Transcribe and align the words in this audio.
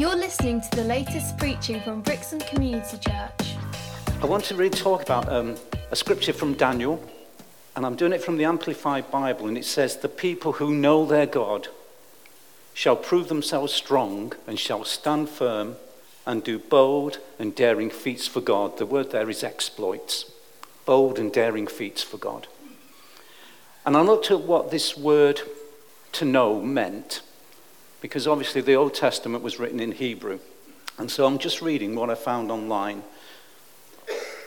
You're 0.00 0.16
listening 0.16 0.62
to 0.62 0.76
the 0.76 0.84
latest 0.84 1.36
preaching 1.36 1.78
from 1.82 2.00
Brixham 2.00 2.40
Community 2.40 2.96
Church. 2.96 3.54
I 4.22 4.24
want 4.24 4.44
to 4.44 4.54
really 4.54 4.70
talk 4.70 5.02
about 5.02 5.30
um, 5.30 5.56
a 5.90 5.94
scripture 5.94 6.32
from 6.32 6.54
Daniel, 6.54 7.06
and 7.76 7.84
I'm 7.84 7.96
doing 7.96 8.14
it 8.14 8.22
from 8.22 8.38
the 8.38 8.46
Amplified 8.46 9.10
Bible, 9.10 9.46
and 9.46 9.58
it 9.58 9.66
says, 9.66 9.98
The 9.98 10.08
people 10.08 10.52
who 10.52 10.72
know 10.72 11.04
their 11.04 11.26
God 11.26 11.68
shall 12.72 12.96
prove 12.96 13.28
themselves 13.28 13.74
strong 13.74 14.32
and 14.46 14.58
shall 14.58 14.86
stand 14.86 15.28
firm 15.28 15.76
and 16.24 16.42
do 16.42 16.58
bold 16.58 17.18
and 17.38 17.54
daring 17.54 17.90
feats 17.90 18.26
for 18.26 18.40
God. 18.40 18.78
The 18.78 18.86
word 18.86 19.10
there 19.10 19.28
is 19.28 19.44
exploits. 19.44 20.32
Bold 20.86 21.18
and 21.18 21.30
daring 21.30 21.66
feats 21.66 22.02
for 22.02 22.16
God. 22.16 22.46
And 23.84 23.98
I 23.98 24.00
looked 24.00 24.30
at 24.30 24.40
what 24.40 24.70
this 24.70 24.96
word 24.96 25.42
to 26.12 26.24
know 26.24 26.58
meant, 26.62 27.20
because 28.00 28.26
obviously 28.26 28.60
the 28.60 28.74
Old 28.74 28.94
Testament 28.94 29.42
was 29.42 29.58
written 29.58 29.80
in 29.80 29.92
Hebrew. 29.92 30.38
And 30.98 31.10
so 31.10 31.26
I'm 31.26 31.38
just 31.38 31.62
reading 31.62 31.94
what 31.94 32.10
I 32.10 32.14
found 32.14 32.50
online. 32.50 33.02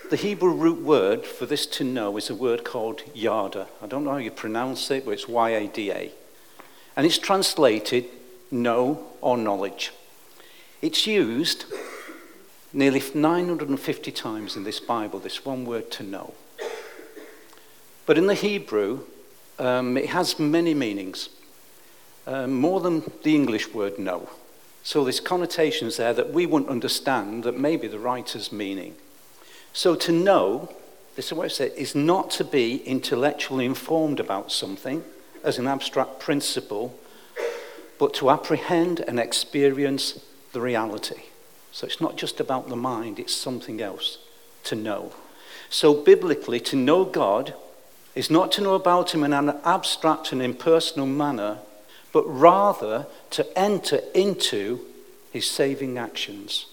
The 0.10 0.16
Hebrew 0.18 0.54
root 0.54 0.82
word 0.82 1.26
for 1.26 1.46
this 1.46 1.66
to 1.68 1.84
know 1.84 2.18
is 2.18 2.30
a 2.30 2.36
word 2.36 2.64
called 2.64 3.02
yada. 3.14 3.68
I 3.82 3.88
don't 3.88 4.04
know 4.04 4.12
how 4.12 4.18
you 4.18 4.32
pronounce 4.32 4.92
it, 4.92 5.06
but 5.06 5.12
it's 5.12 5.28
Y 5.28 5.50
A 5.50 5.68
D 5.68 5.92
A. 5.92 6.12
And 6.96 7.06
it's 7.06 7.18
translated 7.18 8.06
know 8.52 9.04
or 9.22 9.38
knowledge. 9.38 9.92
It's 10.82 11.08
used 11.08 11.66
nearly 12.72 13.02
950 13.14 14.12
times 14.12 14.56
in 14.56 14.64
this 14.64 14.80
Bible, 14.80 15.20
this 15.20 15.46
one 15.46 15.66
word 15.66 15.92
to 15.92 16.04
know. 16.04 16.34
But 18.06 18.18
in 18.18 18.28
the 18.28 18.34
Hebrew, 18.34 19.02
um, 19.60 19.98
it 19.98 20.10
has 20.10 20.40
many 20.40 20.74
meanings, 20.74 21.30
um, 22.28 22.54
more 22.54 22.80
than 22.80 23.04
the 23.24 23.36
English 23.36 23.74
word 23.74 24.00
know. 24.00 24.30
So 24.84 25.04
there's 25.04 25.20
connotations 25.20 25.98
there 25.98 26.14
that 26.14 26.34
we 26.34 26.46
wouldn't 26.46 26.70
understand 26.70 27.44
that 27.44 27.58
maybe 27.58 27.88
the 27.88 28.00
writer's 28.00 28.52
meaning. 28.52 28.96
So 29.72 29.96
to 29.96 30.12
know, 30.12 30.74
this 31.16 31.28
is 31.28 31.34
what 31.34 31.46
I 31.46 31.50
said, 31.50 31.72
is 31.76 31.96
not 31.96 32.30
to 32.32 32.44
be 32.44 32.78
intellectually 32.78 33.66
informed 33.66 34.20
about 34.20 34.52
something 34.52 35.04
as 35.44 35.58
an 35.58 35.68
abstract 35.68 36.20
principle, 36.20 36.98
but 37.98 38.14
to 38.16 38.30
apprehend 38.30 39.00
and 39.02 39.20
experience 39.20 40.20
the 40.52 40.62
reality. 40.62 41.24
So 41.72 41.88
it's 41.88 42.02
not 42.02 42.18
just 42.18 42.40
about 42.40 42.70
the 42.70 42.76
mind, 42.76 43.20
it's 43.20 43.36
something 43.36 43.82
else 43.82 44.20
to 44.66 44.76
know. 44.76 45.14
So, 45.70 45.94
biblically, 45.94 46.60
to 46.62 46.76
know 46.76 47.04
God 47.04 47.56
is 48.14 48.30
not 48.30 48.52
to 48.54 48.62
know 48.62 48.76
about 48.76 49.16
Him 49.16 49.24
in 49.24 49.34
an 49.34 49.58
abstract 49.64 50.32
and 50.32 50.42
impersonal 50.42 51.08
manner, 51.08 51.58
but 52.14 52.24
rather 52.26 53.08
to 53.32 53.60
enter 53.60 54.00
into 54.14 54.80
His 55.32 55.50
saving 55.50 55.98
actions. 55.98 56.68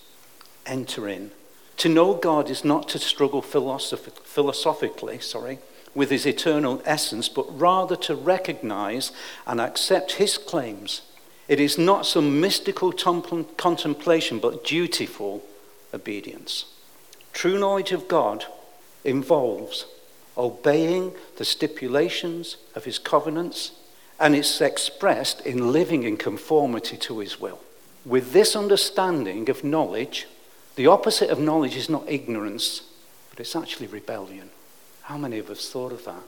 Enter 0.65 1.09
in. 1.09 1.33
To 1.79 1.89
know 1.89 2.15
God 2.15 2.49
is 2.49 2.65
not 2.65 2.89
to 2.91 3.01
struggle 3.01 3.43
philosoph- 3.43 4.23
philosophically, 4.23 5.19
sorry, 5.19 5.59
with 5.93 6.11
His 6.11 6.27
eternal 6.27 6.81
essence, 6.85 7.29
but 7.29 7.59
rather 7.59 7.97
to 7.97 8.15
recognize 8.15 9.11
and 9.45 9.61
accept 9.61 10.13
His 10.13 10.39
claims 10.39 11.03
it 11.51 11.59
is 11.59 11.77
not 11.77 12.07
some 12.07 12.41
mystical 12.41 12.93
contemplation, 12.93 14.39
but 14.39 14.65
dutiful 14.65 15.43
obedience. 15.93 16.67
True 17.33 17.59
knowledge 17.59 17.91
of 17.91 18.07
God 18.07 18.45
involves 19.03 19.87
obeying 20.39 21.13
the 21.39 21.45
stipulations 21.45 22.57
of 22.77 22.85
his 22.85 23.01
covenants, 23.01 23.73
and 24.21 24.37
it's 24.37 24.61
expressed 24.61 25.41
in 25.41 25.73
living 25.73 26.03
in 26.03 26.17
conformity 26.17 26.97
to 26.99 27.19
his 27.19 27.41
will. 27.41 27.61
With 28.05 28.33
this 28.33 28.55
understanding 28.55 29.49
of 29.49 29.65
knowledge, 29.65 30.29
the 30.77 30.87
opposite 30.87 31.31
of 31.31 31.41
knowledge 31.41 31.77
is 31.77 31.89
not 31.89 32.09
ignorance, 32.09 32.83
but 33.31 33.41
it's 33.41 33.57
actually 33.57 33.87
rebellion. 33.87 34.51
How 35.03 35.17
many 35.17 35.39
of 35.39 35.51
us 35.51 35.71
thought 35.71 35.93
of 35.93 36.05
that? 36.05 36.23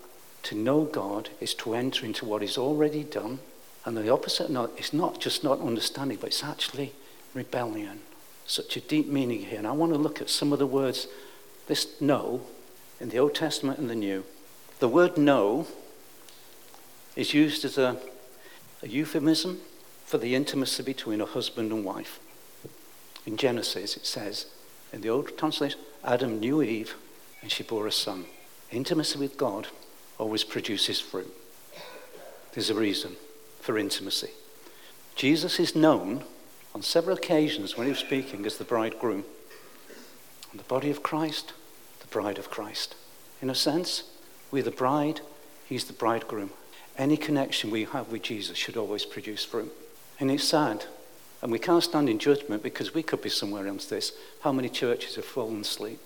To 0.45 0.57
know 0.57 0.85
God 0.85 1.29
is 1.41 1.55
to 1.55 1.75
enter 1.75 2.05
into 2.05 2.25
what 2.25 2.43
He's 2.43 2.59
already 2.59 3.05
done 3.05 3.39
and 3.85 3.97
the 3.97 4.11
opposite 4.11 4.51
is 4.79 4.93
not 4.93 5.21
just 5.21 5.43
not 5.43 5.61
understanding, 5.61 6.19
but 6.21 6.29
it's 6.29 6.45
actually 6.45 6.93
rebellion. 7.35 8.01
Such 8.47 8.77
a 8.77 8.81
deep 8.81 9.09
meaning 9.09 9.41
here. 9.41 9.59
And 9.59 9.67
I 9.67 9.73
want 9.73 9.93
to 9.93 9.99
look 9.99 10.21
at 10.21 10.31
some 10.31 10.53
of 10.53 10.59
the 10.59 10.67
words, 10.67 11.09
this 11.67 12.01
know, 12.01 12.43
in 13.01 13.09
the 13.09 13.19
Old 13.19 13.35
Testament 13.35 13.79
and 13.79 13.91
the 13.91 13.97
New. 13.97 14.25
The 14.79 14.89
word 14.89 15.19
know 15.19 15.67
is 17.17 17.35
used 17.35 17.65
as 17.65 17.79
a, 17.79 17.97
a 18.83 18.89
euphemism 18.89 19.61
for 20.05 20.19
the 20.19 20.35
intimacy 20.35 20.83
between 20.83 21.21
a 21.21 21.27
husband 21.27 21.73
and 21.73 21.85
wife. 21.85 22.21
In 23.27 23.37
Genesis, 23.37 23.97
it 23.97 24.07
says, 24.07 24.47
in 24.93 25.01
the 25.01 25.11
Old 25.11 25.37
translation, 25.39 25.81
Adam 26.05 26.41
knew 26.41 26.63
Eve 26.63 26.95
and 27.41 27.51
she 27.51 27.63
bore 27.63 27.87
a 27.87 27.93
son. 27.93 28.25
Intimacy 28.71 29.19
with 29.19 29.37
God 29.37 29.69
always 30.19 30.45
produces 30.45 31.01
fruit. 31.01 31.33
There's 32.53 32.71
a 32.71 32.75
reason 32.75 33.17
for 33.61 33.79
intimacy. 33.79 34.31
Jesus 35.15 35.61
is 35.61 35.77
known 35.77 36.25
on 36.75 36.83
several 36.83 37.17
occasions 37.17 37.77
when 37.77 37.87
he 37.87 37.93
was 37.93 38.01
speaking 38.01 38.47
as 38.47 38.59
the 38.59 38.65
bridegroom. 38.65 39.25
And 40.51 40.61
the 40.61 40.65
body 40.65 40.91
of 40.91 41.03
Christ, 41.03 41.53
the 42.01 42.07
bride 42.07 42.39
of 42.39 42.51
Christ. 42.51 42.95
In 43.41 43.51
a 43.51 43.55
sense, 43.55 44.05
we're 44.51 44.63
the 44.63 44.71
bride, 44.71 45.21
he's 45.67 45.85
the 45.85 45.93
bridegroom. 45.93 46.51
Any 46.99 47.17
connection 47.17 47.71
we 47.71 47.85
have 47.85 48.11
with 48.11 48.23
Jesus 48.23 48.57
should 48.57 48.77
always 48.77 49.05
produce 49.05 49.45
fruit. 49.45 49.73
And 50.21 50.31
it's 50.31 50.45
sad, 50.45 50.85
and 51.41 51.51
we 51.51 51.59
can't 51.59 51.83
stand 51.83 52.09
in 52.09 52.19
judgment 52.19 52.63
because 52.63 52.95
we 52.95 53.03
could 53.03 53.23
be 53.23 53.29
somewhere 53.29 53.67
else 53.67 53.87
this, 53.87 54.13
how 54.43 54.53
many 54.53 54.69
churches 54.69 55.17
have 55.17 55.25
fallen 55.25 55.63
asleep. 55.63 56.01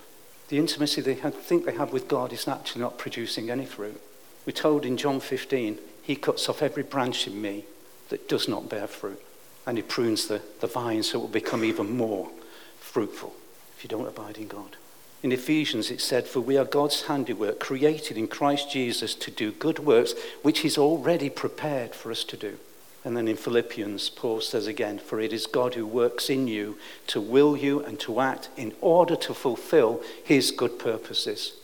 The 0.48 0.58
intimacy 0.58 1.00
they 1.00 1.14
think 1.14 1.64
they 1.64 1.74
have 1.74 1.92
with 1.92 2.08
God 2.08 2.32
is 2.32 2.46
actually 2.46 2.82
not 2.82 2.98
producing 2.98 3.50
any 3.50 3.66
fruit. 3.66 4.00
We're 4.46 4.52
told 4.52 4.86
in 4.86 4.96
John 4.96 5.18
15, 5.18 5.78
he 6.02 6.14
cuts 6.14 6.48
off 6.48 6.62
every 6.62 6.84
branch 6.84 7.26
in 7.26 7.42
me 7.42 7.64
that 8.10 8.28
does 8.28 8.48
not 8.48 8.68
bear 8.68 8.86
fruit. 8.86 9.20
And 9.66 9.76
he 9.76 9.82
prunes 9.82 10.28
the, 10.28 10.40
the 10.60 10.68
vine 10.68 11.02
so 11.02 11.18
it 11.18 11.22
will 11.22 11.28
become 11.28 11.64
even 11.64 11.96
more 11.96 12.30
fruitful 12.78 13.34
if 13.76 13.82
you 13.82 13.88
don't 13.88 14.06
abide 14.06 14.38
in 14.38 14.46
God. 14.46 14.76
In 15.26 15.32
Ephesians, 15.32 15.90
it 15.90 16.00
said, 16.00 16.28
For 16.28 16.38
we 16.38 16.56
are 16.56 16.64
God's 16.64 17.06
handiwork, 17.06 17.58
created 17.58 18.16
in 18.16 18.28
Christ 18.28 18.70
Jesus 18.70 19.12
to 19.16 19.28
do 19.32 19.50
good 19.50 19.80
works, 19.80 20.14
which 20.42 20.60
He's 20.60 20.78
already 20.78 21.30
prepared 21.30 21.96
for 21.96 22.12
us 22.12 22.22
to 22.22 22.36
do. 22.36 22.60
And 23.04 23.16
then 23.16 23.26
in 23.26 23.34
Philippians, 23.34 24.08
Paul 24.10 24.40
says 24.40 24.68
again, 24.68 25.00
For 25.00 25.18
it 25.18 25.32
is 25.32 25.48
God 25.48 25.74
who 25.74 25.84
works 25.84 26.30
in 26.30 26.46
you 26.46 26.78
to 27.08 27.20
will 27.20 27.56
you 27.56 27.80
and 27.80 27.98
to 27.98 28.20
act 28.20 28.50
in 28.56 28.72
order 28.80 29.16
to 29.16 29.34
fulfill 29.34 30.00
His 30.22 30.52
good 30.52 30.78
purposes. 30.78 31.54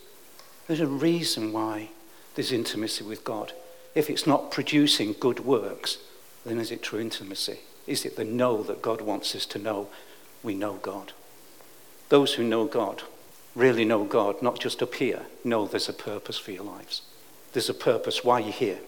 There's 0.67 0.81
a 0.81 0.85
reason 0.85 1.53
why 1.53 1.91
there's 2.35 2.51
intimacy 2.51 3.05
with 3.05 3.23
God. 3.23 3.53
If 3.95 4.09
it's 4.09 4.27
not 4.27 4.51
producing 4.51 5.15
good 5.21 5.39
works, 5.39 5.99
then 6.45 6.59
is 6.59 6.69
it 6.69 6.83
true 6.83 6.99
intimacy? 6.99 7.59
Is 7.87 8.03
it 8.03 8.17
the 8.17 8.25
know 8.25 8.61
that 8.63 8.81
God 8.81 8.99
wants 8.99 9.33
us 9.35 9.45
to 9.45 9.57
know? 9.57 9.87
We 10.43 10.53
know 10.53 10.73
God. 10.73 11.13
Those 12.09 12.33
who 12.33 12.43
know 12.43 12.65
God 12.65 13.03
really 13.55 13.85
know 13.85 14.03
God, 14.03 14.41
not 14.41 14.59
just 14.59 14.81
up 14.81 14.95
here, 14.95 15.23
know 15.43 15.65
there's 15.65 15.89
a 15.89 15.93
purpose 15.93 16.37
for 16.37 16.51
your 16.51 16.63
lives. 16.63 17.01
There's 17.53 17.69
a 17.69 17.73
purpose 17.73 18.23
why 18.23 18.39
you're 18.39 18.51
here, 18.51 18.79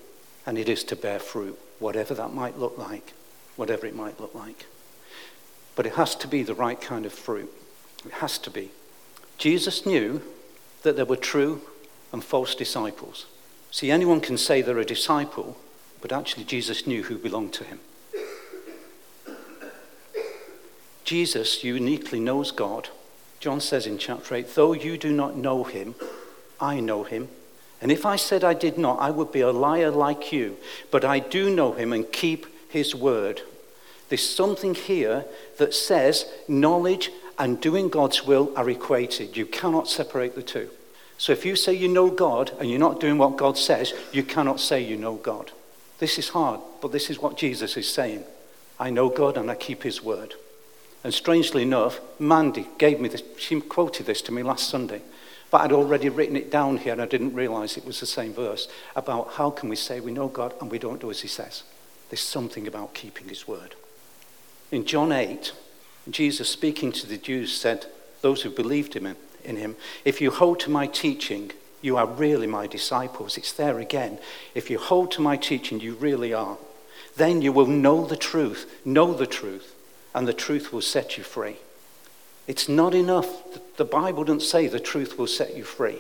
and 0.46 0.58
it 0.58 0.68
is 0.68 0.84
to 0.86 0.96
bear 0.96 1.20
fruit, 1.20 1.58
whatever 1.80 2.14
that 2.16 2.34
might 2.34 2.58
look 2.58 2.78
like, 2.78 3.14
whatever 3.56 3.86
it 3.86 3.96
might 3.96 4.20
look 4.20 4.34
like. 4.34 4.66
But 5.76 5.86
it 5.86 5.94
has 5.96 6.16
to 6.16 6.28
be 6.28 6.42
the 6.42 6.56
right 6.56 6.80
kind 6.80 7.06
of 7.06 7.14
fruit. 7.14 7.52
It 8.06 8.14
has 8.14 8.38
to 8.40 8.50
be. 8.50 8.72
Jesus 9.38 9.86
knew 9.86 10.22
that 10.84 10.96
there 10.96 11.06
were 11.06 11.16
true 11.16 11.62
and 12.12 12.24
false 12.24 12.56
disciples. 12.56 13.26
See, 13.72 13.92
anyone 13.92 14.22
can 14.22 14.38
say 14.38 14.62
they're 14.62 14.80
a 14.80 14.86
disciple, 14.86 15.58
but 16.02 16.12
actually, 16.12 16.46
Jesus 16.46 16.88
knew 16.88 17.04
who 17.04 17.18
belonged 17.18 17.54
to 17.54 17.64
him. 17.64 17.80
Jesus 21.04 21.64
uniquely 21.64 22.20
knows 22.20 22.52
God. 22.52 22.90
John 23.46 23.62
says 23.62 23.86
in 23.86 24.00
chapter 24.00 24.34
8, 24.34 24.56
though 24.56 24.74
you 24.74 24.98
do 24.98 25.12
not 25.12 25.38
know 25.38 25.66
him, 25.66 25.94
I 26.60 26.80
know 26.80 27.04
him. 27.04 27.28
And 27.80 27.92
if 27.92 28.04
I 28.04 28.16
said 28.16 28.44
I 28.44 28.56
did 28.56 28.76
not, 28.76 29.00
I 29.00 29.12
would 29.12 29.32
be 29.32 29.42
a 29.42 29.52
liar 29.52 29.92
like 29.92 30.32
you. 30.32 30.58
But 30.90 31.06
I 31.06 31.20
do 31.20 31.56
know 31.56 31.74
him 31.74 31.94
and 31.94 32.12
keep 32.12 32.48
his 32.72 32.96
word. 32.96 33.44
There's 34.10 34.28
something 34.28 34.74
here 34.74 35.26
that 35.60 35.76
says 35.76 36.26
knowledge 36.48 37.12
and 37.38 37.62
doing 37.62 37.90
God's 37.90 38.26
will 38.26 38.52
are 38.58 38.68
equated. 38.68 39.38
You 39.38 39.46
cannot 39.46 39.88
separate 39.88 40.34
the 40.34 40.42
two. 40.42 40.72
So 41.20 41.32
if 41.32 41.46
you 41.46 41.56
say 41.56 41.76
you 41.76 41.88
know 41.88 42.10
God 42.10 42.52
and 42.60 42.68
you're 42.68 42.80
not 42.80 43.00
doing 43.00 43.20
what 43.20 43.38
God 43.38 43.60
says, 43.60 43.94
you 44.12 44.24
cannot 44.24 44.60
say 44.60 44.84
you 44.84 44.98
know 44.98 45.18
God. 45.18 45.52
This 46.00 46.18
is 46.18 46.30
hard, 46.30 46.62
but 46.82 46.92
this 46.92 47.12
is 47.12 47.20
what 47.20 47.38
Jesus 47.38 47.78
is 47.78 47.88
saying. 47.88 48.24
I 48.80 48.90
know 48.90 49.08
God 49.08 49.38
and 49.38 49.52
I 49.52 49.54
keep 49.54 49.84
his 49.84 50.02
word. 50.02 50.34
And 51.06 51.14
strangely 51.14 51.62
enough, 51.62 52.02
Mandy 52.18 52.68
gave 52.80 53.00
me 53.00 53.10
this, 53.10 53.22
she 53.38 53.62
quoted 53.62 54.08
this 54.08 54.24
to 54.24 54.32
me 54.32 54.42
last 54.42 54.68
Sunday, 54.68 55.04
but 55.52 55.62
I'd 55.62 55.72
already 55.72 56.10
written 56.10 56.36
it 56.36 56.50
down 56.50 56.78
here 56.78 56.94
and 56.94 57.02
I 57.02 57.06
didn't 57.06 57.36
realize 57.36 57.78
it 57.78 57.86
was 57.86 58.00
the 58.00 58.08
same 58.08 58.34
verse 58.34 58.68
about 58.96 59.34
how 59.34 59.52
can 59.52 59.70
we 59.70 59.76
say 59.76 60.00
we 60.00 60.12
know 60.12 60.28
God 60.28 60.56
and 60.60 60.72
we 60.72 60.80
don't 60.80 61.00
do 61.00 61.12
as 61.12 61.22
he 61.22 61.28
says. 61.28 61.62
There's 62.10 62.22
something 62.22 62.66
about 62.66 62.96
keeping 62.96 63.30
his 63.30 63.48
word. 63.48 63.76
In 64.72 64.84
John 64.84 65.12
8, 65.12 65.54
Jesus, 66.10 66.50
speaking 66.50 66.92
to 66.94 67.06
the 67.06 67.18
Jews, 67.18 67.56
said, 67.56 67.86
Those 68.22 68.42
who 68.42 68.50
believed 68.50 68.96
him 68.96 69.16
in 69.44 69.58
him, 69.58 69.76
if 70.06 70.22
you 70.22 70.32
hold 70.32 70.60
to 70.62 70.72
my 70.72 70.88
teaching, 70.88 71.52
you 71.84 71.98
are 71.98 72.08
really 72.08 72.48
my 72.48 72.66
disciples. 72.66 73.38
It's 73.38 73.54
there 73.54 73.78
again. 73.78 74.18
If 74.56 74.72
you 74.72 74.80
hold 74.80 75.12
to 75.12 75.22
my 75.22 75.38
teaching, 75.38 75.80
you 75.80 75.94
really 75.94 76.34
are. 76.34 76.58
Then 77.16 77.44
you 77.44 77.52
will 77.52 77.68
know 77.68 78.08
the 78.08 78.18
truth, 78.18 78.82
know 78.84 79.14
the 79.14 79.28
truth, 79.28 79.75
and 80.16 80.28
the 80.28 80.34
truth 80.34 80.74
will 80.74 80.82
set 80.82 81.18
you 81.18 81.24
free. 81.24 81.58
It's 82.48 82.70
not 82.70 82.96
enough. 82.96 83.28
The 83.76 83.86
Bible 83.86 84.24
doesn't 84.24 84.40
say 84.40 84.68
the 84.68 84.80
truth 84.80 85.20
will 85.20 85.28
set 85.28 85.56
you 85.56 85.64
free. 85.64 86.00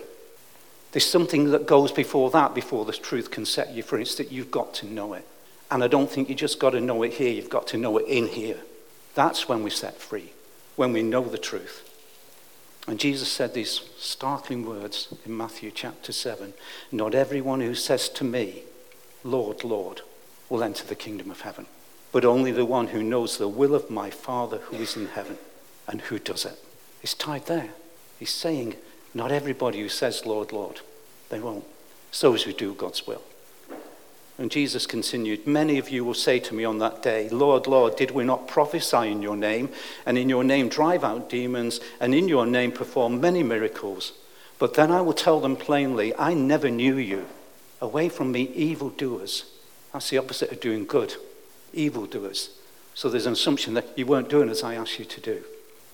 There's 0.94 1.06
something 1.06 1.52
that 1.52 1.68
goes 1.68 1.92
before 1.92 2.32
that, 2.32 2.56
before 2.56 2.86
the 2.86 2.94
truth 2.94 3.30
can 3.30 3.46
set 3.46 3.74
you 3.74 3.84
free. 3.84 4.04
It's 4.04 4.16
that 4.16 4.32
you've 4.32 4.52
got 4.52 4.74
to 4.76 4.86
know 4.86 5.14
it. 5.14 5.28
And 5.70 5.84
I 5.84 5.88
don't 5.88 6.10
think 6.10 6.30
you 6.30 6.36
just 6.36 6.60
got 6.60 6.70
to 6.70 6.80
know 6.80 7.04
it 7.04 7.14
here, 7.14 7.32
you've 7.32 7.50
got 7.50 7.68
to 7.68 7.78
know 7.78 7.98
it 7.98 8.08
in 8.08 8.28
here. 8.28 8.60
That's 9.16 9.50
when 9.50 9.64
we're 9.64 9.70
set 9.70 9.98
free, 9.98 10.32
when 10.78 10.94
we 10.94 11.04
know 11.04 11.24
the 11.24 11.38
truth. 11.38 11.82
And 12.88 13.00
Jesus 13.00 13.30
said 13.30 13.54
these 13.54 13.82
startling 13.98 14.66
words 14.66 15.14
in 15.26 15.36
Matthew 15.36 15.72
chapter 15.72 16.14
7 16.14 16.54
Not 16.92 17.16
everyone 17.16 17.60
who 17.60 17.76
says 17.76 18.08
to 18.10 18.24
me, 18.24 18.64
Lord, 19.24 19.66
Lord, 19.66 20.02
will 20.50 20.64
enter 20.64 20.86
the 20.86 20.96
kingdom 20.96 21.32
of 21.32 21.42
heaven, 21.42 21.66
but 22.16 22.24
only 22.24 22.54
the 22.54 22.64
one 22.64 22.88
who 22.88 23.04
knows 23.04 23.38
the 23.38 23.46
will 23.46 23.76
of 23.76 23.90
my 23.90 24.10
Father 24.10 24.60
who 24.60 24.78
is 24.78 24.96
in 24.96 25.06
heaven 25.06 25.38
and 25.86 26.00
who 26.00 26.18
does 26.18 26.46
it. 26.46 26.58
It's 27.04 27.14
tied 27.14 27.48
there. 27.48 27.72
He's 28.18 28.30
saying, 28.30 28.76
Not 29.14 29.34
everybody 29.34 29.82
who 29.82 29.90
says, 29.90 30.26
Lord, 30.26 30.54
Lord, 30.54 30.80
they 31.28 31.42
won't. 31.42 31.66
It's 32.08 32.22
those 32.22 32.44
who 32.44 32.54
do 32.54 32.74
God's 32.74 33.06
will. 33.06 33.22
And 34.38 34.50
Jesus 34.50 34.88
continued, 34.88 35.46
Many 35.46 35.78
of 35.78 35.90
you 35.90 36.06
will 36.06 36.14
say 36.14 36.40
to 36.40 36.56
me 36.56 36.64
on 36.64 36.78
that 36.78 37.04
day, 37.04 37.28
Lord, 37.28 37.68
Lord, 37.68 37.98
did 37.98 38.12
we 38.12 38.24
not 38.24 38.48
prophesy 38.48 39.12
in 39.12 39.22
your 39.22 39.36
name, 39.36 39.68
and 40.06 40.18
in 40.18 40.30
your 40.30 40.46
name 40.46 40.70
drive 40.70 41.04
out 41.04 41.30
demons, 41.30 41.82
and 42.00 42.16
in 42.16 42.30
your 42.30 42.46
name 42.46 42.72
perform 42.72 43.20
many 43.20 43.44
miracles? 43.44 44.14
But 44.58 44.76
then 44.76 44.90
I 44.90 45.02
will 45.02 45.12
tell 45.12 45.42
them 45.42 45.58
plainly, 45.58 46.16
I 46.18 46.34
never 46.34 46.70
knew 46.70 46.96
you. 46.96 47.26
Away 47.82 48.08
from 48.08 48.32
me, 48.32 48.44
evildoers. 48.54 49.52
That's 49.92 50.12
the 50.12 50.18
opposite 50.18 50.54
of 50.54 50.62
doing 50.62 50.86
good. 50.86 51.16
Evildoers. 51.76 52.50
So 52.94 53.10
there's 53.10 53.26
an 53.26 53.34
assumption 53.34 53.74
that 53.74 53.98
you 53.98 54.06
weren't 54.06 54.30
doing 54.30 54.50
as 54.50 54.64
I 54.64 54.76
asked 54.76 55.00
you 55.00 55.06
to 55.06 55.22
do. 55.22 55.44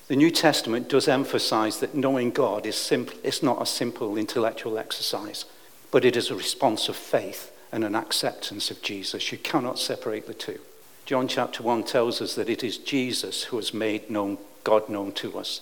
The 0.08 0.16
New 0.16 0.30
Testament 0.30 0.90
does 0.90 1.08
emphasize 1.08 1.80
that 1.80 1.96
knowing 1.96 2.32
God 2.32 2.66
is 2.66 2.76
simple, 2.76 3.18
it's 3.24 3.42
not 3.42 3.62
a 3.62 3.66
simple 3.66 4.18
intellectual 4.18 4.78
exercise, 4.78 5.46
but 5.90 6.06
it 6.06 6.16
is 6.16 6.30
a 6.30 6.36
response 6.36 6.90
of 6.90 6.96
faith 6.96 7.52
and 7.72 7.84
an 7.84 7.96
acceptance 7.96 8.70
of 8.70 8.82
Jesus. 8.82 9.32
You 9.32 9.38
cannot 9.38 9.80
separate 9.80 10.28
the 10.28 10.34
two. 10.34 10.60
John 11.06 11.28
chapter 11.28 11.64
1 11.64 11.84
tells 11.86 12.22
us 12.22 12.36
that 12.36 12.50
it 12.50 12.64
is 12.64 12.78
Jesus 12.78 13.44
who 13.46 13.58
has 13.58 13.74
made 13.74 14.10
known 14.10 14.38
God 14.64 14.90
known 14.90 15.12
to 15.14 15.38
us. 15.38 15.62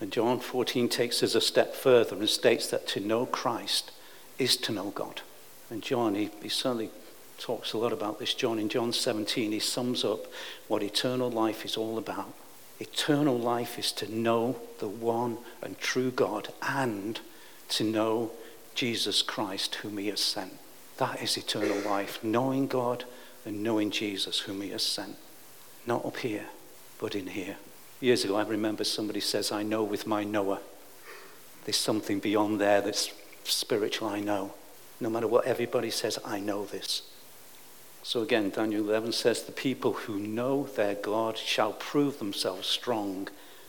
And 0.00 0.12
John 0.12 0.40
14 0.40 0.88
takes 0.88 1.22
us 1.22 1.34
a 1.34 1.40
step 1.40 1.74
further 1.74 2.16
and 2.16 2.28
states 2.28 2.68
that 2.68 2.86
to 2.88 3.00
know 3.00 3.26
Christ 3.26 3.90
is 4.38 4.56
to 4.58 4.72
know 4.72 4.90
God. 4.90 5.22
And 5.70 5.82
John, 5.82 6.14
he, 6.14 6.30
he 6.42 6.48
certainly 6.48 6.90
talks 7.38 7.72
a 7.72 7.78
lot 7.78 7.92
about 7.92 8.18
this. 8.18 8.34
John, 8.34 8.58
in 8.58 8.68
John 8.68 8.92
17, 8.92 9.52
he 9.52 9.58
sums 9.58 10.04
up 10.04 10.26
what 10.68 10.82
eternal 10.82 11.30
life 11.30 11.64
is 11.64 11.76
all 11.76 11.98
about. 11.98 12.32
Eternal 12.80 13.38
life 13.38 13.78
is 13.78 13.92
to 13.92 14.12
know 14.12 14.56
the 14.78 14.88
one 14.88 15.38
and 15.62 15.78
true 15.78 16.10
God 16.10 16.48
and 16.62 17.20
to 17.70 17.84
know 17.84 18.32
Jesus 18.74 19.22
Christ, 19.22 19.76
whom 19.76 19.98
he 19.98 20.08
has 20.08 20.20
sent. 20.20 20.52
That 20.98 21.22
is 21.22 21.36
eternal 21.36 21.78
life, 21.78 22.22
knowing 22.22 22.66
God 22.66 23.04
and 23.44 23.62
knowing 23.62 23.90
Jesus, 23.90 24.40
whom 24.40 24.60
He 24.60 24.70
has 24.70 24.82
sent. 24.82 25.16
Not 25.86 26.04
up 26.04 26.18
here, 26.18 26.46
but 26.98 27.14
in 27.14 27.28
here. 27.28 27.56
Years 28.00 28.24
ago, 28.24 28.36
I 28.36 28.44
remember 28.44 28.84
somebody 28.84 29.20
says, 29.20 29.50
I 29.50 29.62
know 29.62 29.82
with 29.82 30.06
my 30.06 30.24
knower. 30.24 30.60
There's 31.64 31.76
something 31.76 32.20
beyond 32.20 32.60
there 32.60 32.80
that's 32.80 33.10
spiritual, 33.44 34.08
I 34.08 34.20
know. 34.20 34.54
No 35.00 35.10
matter 35.10 35.26
what 35.26 35.46
everybody 35.46 35.90
says, 35.90 36.18
I 36.24 36.38
know 36.38 36.64
this. 36.64 37.02
So 38.04 38.20
again, 38.20 38.50
Daniel 38.50 38.86
11 38.86 39.12
says, 39.12 39.42
The 39.42 39.50
people 39.50 39.94
who 39.94 40.18
know 40.18 40.64
their 40.64 40.94
God 40.94 41.38
shall 41.38 41.72
prove 41.72 42.18
themselves 42.18 42.68
strong 42.68 43.28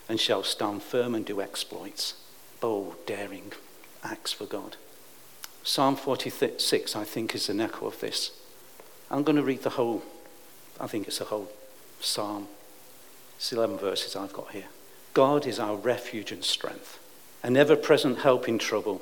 and 0.09 0.19
shall 0.19 0.43
stand 0.43 0.83
firm 0.83 1.15
and 1.15 1.25
do 1.25 1.41
exploits. 1.41 2.15
Bold, 2.59 2.97
daring 3.05 3.53
acts 4.03 4.33
for 4.33 4.45
God. 4.45 4.75
Psalm 5.63 5.95
46, 5.95 6.97
I 6.97 7.05
think, 7.05 7.33
is 7.33 7.47
an 7.47 7.61
echo 7.61 7.87
of 7.87 8.01
this. 8.01 8.31
I'm 9.09 9.23
going 9.23 9.37
to 9.37 9.41
read 9.41 9.63
the 9.63 9.71
whole, 9.71 10.03
I 10.81 10.87
think 10.87 11.07
it's 11.07 11.21
a 11.21 11.25
whole 11.25 11.49
psalm. 12.01 12.49
It's 13.37 13.53
11 13.53 13.77
verses 13.77 14.17
I've 14.17 14.33
got 14.33 14.51
here. 14.51 14.67
God 15.13 15.47
is 15.47 15.59
our 15.59 15.77
refuge 15.77 16.33
and 16.33 16.43
strength, 16.43 16.99
an 17.41 17.55
ever 17.55 17.77
present 17.77 18.19
help 18.19 18.49
in 18.49 18.59
trouble. 18.59 19.01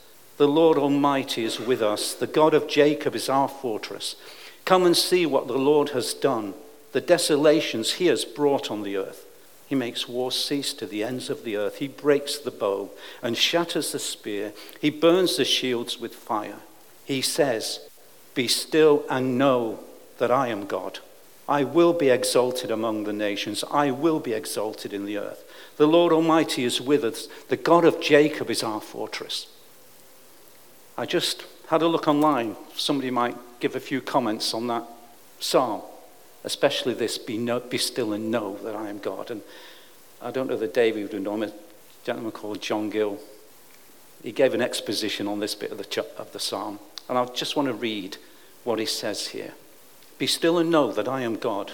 The 0.41 0.47
Lord 0.47 0.79
Almighty 0.79 1.43
is 1.43 1.59
with 1.59 1.83
us. 1.83 2.15
The 2.15 2.25
God 2.25 2.55
of 2.55 2.67
Jacob 2.67 3.13
is 3.13 3.29
our 3.29 3.47
fortress. 3.47 4.15
Come 4.65 4.87
and 4.87 4.97
see 4.97 5.23
what 5.23 5.45
the 5.45 5.55
Lord 5.55 5.89
has 5.89 6.15
done, 6.15 6.55
the 6.93 6.99
desolations 6.99 7.93
he 7.93 8.07
has 8.07 8.25
brought 8.25 8.71
on 8.71 8.81
the 8.81 8.97
earth. 8.97 9.27
He 9.67 9.75
makes 9.75 10.09
war 10.09 10.31
cease 10.31 10.73
to 10.73 10.87
the 10.87 11.03
ends 11.03 11.29
of 11.29 11.43
the 11.43 11.57
earth. 11.57 11.77
He 11.77 11.87
breaks 11.87 12.39
the 12.39 12.49
bow 12.49 12.89
and 13.21 13.37
shatters 13.37 13.91
the 13.91 13.99
spear. 13.99 14.53
He 14.79 14.89
burns 14.89 15.37
the 15.37 15.45
shields 15.45 15.99
with 15.99 16.15
fire. 16.15 16.61
He 17.05 17.21
says, 17.21 17.87
Be 18.33 18.47
still 18.47 19.05
and 19.11 19.37
know 19.37 19.81
that 20.17 20.31
I 20.31 20.47
am 20.47 20.65
God. 20.65 20.97
I 21.47 21.63
will 21.63 21.93
be 21.93 22.09
exalted 22.09 22.71
among 22.71 23.03
the 23.03 23.13
nations. 23.13 23.63
I 23.69 23.91
will 23.91 24.19
be 24.19 24.33
exalted 24.33 24.91
in 24.91 25.05
the 25.05 25.19
earth. 25.19 25.43
The 25.77 25.85
Lord 25.85 26.11
Almighty 26.11 26.63
is 26.63 26.81
with 26.81 27.03
us. 27.03 27.27
The 27.49 27.57
God 27.57 27.85
of 27.85 28.01
Jacob 28.01 28.49
is 28.49 28.63
our 28.63 28.81
fortress. 28.81 29.45
I 31.01 31.05
just 31.05 31.43
had 31.67 31.81
a 31.81 31.87
look 31.87 32.07
online. 32.07 32.55
Somebody 32.75 33.11
might 33.11 33.35
give 33.59 33.75
a 33.75 33.79
few 33.79 34.01
comments 34.01 34.53
on 34.53 34.67
that 34.67 34.83
psalm 35.39 35.81
especially 36.43 36.93
this 36.93 37.17
be, 37.17 37.37
be 37.69 37.77
still 37.77 38.13
and 38.13 38.31
know 38.31 38.57
that 38.63 38.75
I 38.75 38.89
am 38.89 38.99
God. 38.99 39.31
And 39.31 39.41
I 40.21 40.31
don't 40.31 40.47
know 40.47 40.57
that 40.57 40.73
David 40.73 41.11
would 41.11 41.21
know 41.21 41.41
a 41.41 41.51
gentleman 42.03 42.31
called 42.31 42.61
John 42.61 42.89
Gill. 42.89 43.19
He 44.23 44.31
gave 44.31 44.53
an 44.53 44.61
exposition 44.61 45.27
on 45.27 45.39
this 45.39 45.55
bit 45.55 45.71
of 45.71 45.77
the, 45.77 46.05
of 46.17 46.31
the 46.33 46.39
psalm. 46.39 46.79
And 47.09 47.17
I 47.17 47.25
just 47.25 47.55
want 47.55 47.67
to 47.67 47.73
read 47.73 48.17
what 48.63 48.79
he 48.79 48.85
says 48.85 49.29
here. 49.29 49.53
Be 50.17 50.27
still 50.27 50.57
and 50.57 50.69
know 50.69 50.91
that 50.91 51.07
I 51.07 51.21
am 51.21 51.35
God 51.35 51.73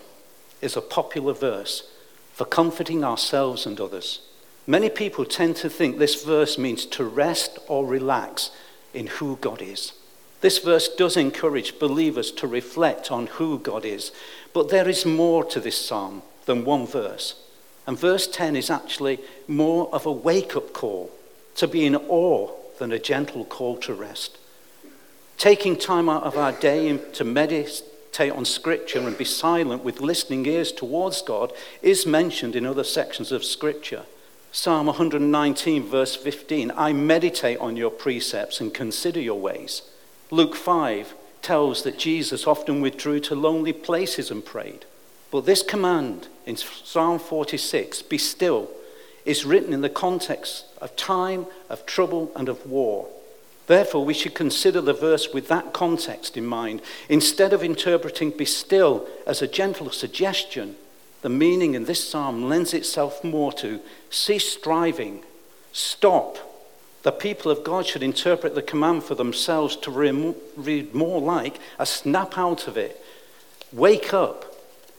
is 0.61 0.75
a 0.75 0.81
popular 0.81 1.33
verse 1.33 1.89
for 2.33 2.45
comforting 2.45 3.03
ourselves 3.03 3.65
and 3.65 3.79
others. 3.79 4.21
Many 4.65 4.89
people 4.89 5.25
tend 5.25 5.55
to 5.57 5.69
think 5.69 5.97
this 5.97 6.23
verse 6.23 6.57
means 6.57 6.85
to 6.87 7.03
rest 7.03 7.59
or 7.67 7.85
relax 7.85 8.51
in 8.97 9.07
who 9.07 9.37
God 9.37 9.61
is. 9.61 9.93
This 10.41 10.59
verse 10.59 10.87
does 10.87 11.17
encourage 11.17 11.79
believers 11.79 12.31
to 12.33 12.47
reflect 12.47 13.11
on 13.11 13.27
who 13.27 13.59
God 13.59 13.85
is, 13.85 14.11
but 14.53 14.69
there 14.69 14.89
is 14.89 15.05
more 15.05 15.43
to 15.45 15.59
this 15.59 15.77
psalm 15.77 16.21
than 16.45 16.65
one 16.65 16.85
verse. 16.85 17.41
And 17.85 17.97
verse 17.97 18.27
10 18.27 18.55
is 18.55 18.69
actually 18.69 19.19
more 19.47 19.93
of 19.93 20.05
a 20.05 20.11
wake 20.11 20.55
up 20.55 20.73
call 20.73 21.11
to 21.55 21.67
be 21.67 21.85
in 21.85 21.95
awe 21.95 22.51
than 22.79 22.91
a 22.91 22.99
gentle 22.99 23.45
call 23.45 23.77
to 23.77 23.93
rest. 23.93 24.37
Taking 25.37 25.77
time 25.77 26.09
out 26.09 26.23
of 26.23 26.37
our 26.37 26.51
day 26.51 26.97
to 26.97 27.23
meditate 27.23 28.31
on 28.31 28.45
Scripture 28.45 28.99
and 28.99 29.17
be 29.17 29.25
silent 29.25 29.83
with 29.83 30.01
listening 30.01 30.45
ears 30.45 30.71
towards 30.71 31.21
God 31.21 31.53
is 31.81 32.05
mentioned 32.05 32.55
in 32.55 32.65
other 32.65 32.83
sections 32.83 33.31
of 33.31 33.43
Scripture. 33.43 34.03
Psalm 34.59 34.87
119, 34.87 35.83
verse 35.83 36.15
15 36.15 36.71
I 36.75 36.91
meditate 36.91 37.59
on 37.59 37.77
your 37.77 37.91
precepts 37.91 38.59
and 38.59 38.73
consider 38.73 39.19
your 39.19 39.39
ways. 39.39 39.83
Luke 40.31 40.55
5 40.55 41.13
tells 41.43 41.83
that 41.83 41.99
Jesus 41.99 42.47
often 42.47 42.81
withdrew 42.81 43.19
to 43.19 43.35
lonely 43.35 43.71
places 43.71 44.31
and 44.31 44.43
prayed. 44.43 44.85
But 45.29 45.45
this 45.45 45.61
command 45.61 46.27
in 46.47 46.57
Psalm 46.57 47.19
46, 47.19 48.01
be 48.01 48.17
still, 48.17 48.71
is 49.25 49.45
written 49.45 49.73
in 49.73 49.81
the 49.81 49.89
context 49.89 50.65
of 50.81 50.95
time, 50.95 51.45
of 51.69 51.85
trouble, 51.85 52.31
and 52.35 52.49
of 52.49 52.65
war. 52.65 53.07
Therefore, 53.67 54.03
we 54.03 54.15
should 54.15 54.33
consider 54.33 54.81
the 54.81 54.91
verse 54.91 55.31
with 55.31 55.49
that 55.49 55.71
context 55.71 56.35
in 56.35 56.47
mind. 56.47 56.81
Instead 57.09 57.53
of 57.53 57.63
interpreting 57.63 58.31
be 58.31 58.45
still 58.45 59.07
as 59.27 59.43
a 59.43 59.47
gentle 59.47 59.91
suggestion, 59.91 60.77
The 61.21 61.29
meaning 61.29 61.73
in 61.73 61.85
this 61.85 62.07
psalm 62.07 62.47
lends 62.47 62.73
itself 62.73 63.23
more 63.23 63.51
to 63.53 63.79
cease 64.09 64.53
striving, 64.53 65.23
stop. 65.71 66.37
The 67.03 67.11
people 67.11 67.51
of 67.51 67.63
God 67.63 67.85
should 67.85 68.03
interpret 68.03 68.53
the 68.53 68.61
command 68.61 69.03
for 69.03 69.15
themselves 69.15 69.75
to 69.77 69.91
read 69.91 70.93
more 70.93 71.21
like 71.21 71.59
a 71.79 71.85
snap 71.85 72.37
out 72.37 72.67
of 72.67 72.77
it. 72.77 73.03
Wake 73.71 74.13
up, 74.13 74.45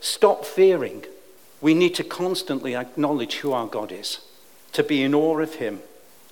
stop 0.01 0.45
fearing. 0.45 1.05
We 1.61 1.75
need 1.75 1.95
to 1.97 2.05
constantly 2.05 2.75
acknowledge 2.75 3.37
who 3.37 3.53
our 3.53 3.67
God 3.67 3.93
is, 3.93 4.21
to 4.73 4.83
be 4.83 5.03
in 5.03 5.15
awe 5.15 5.39
of 5.41 5.57
Him, 5.57 5.83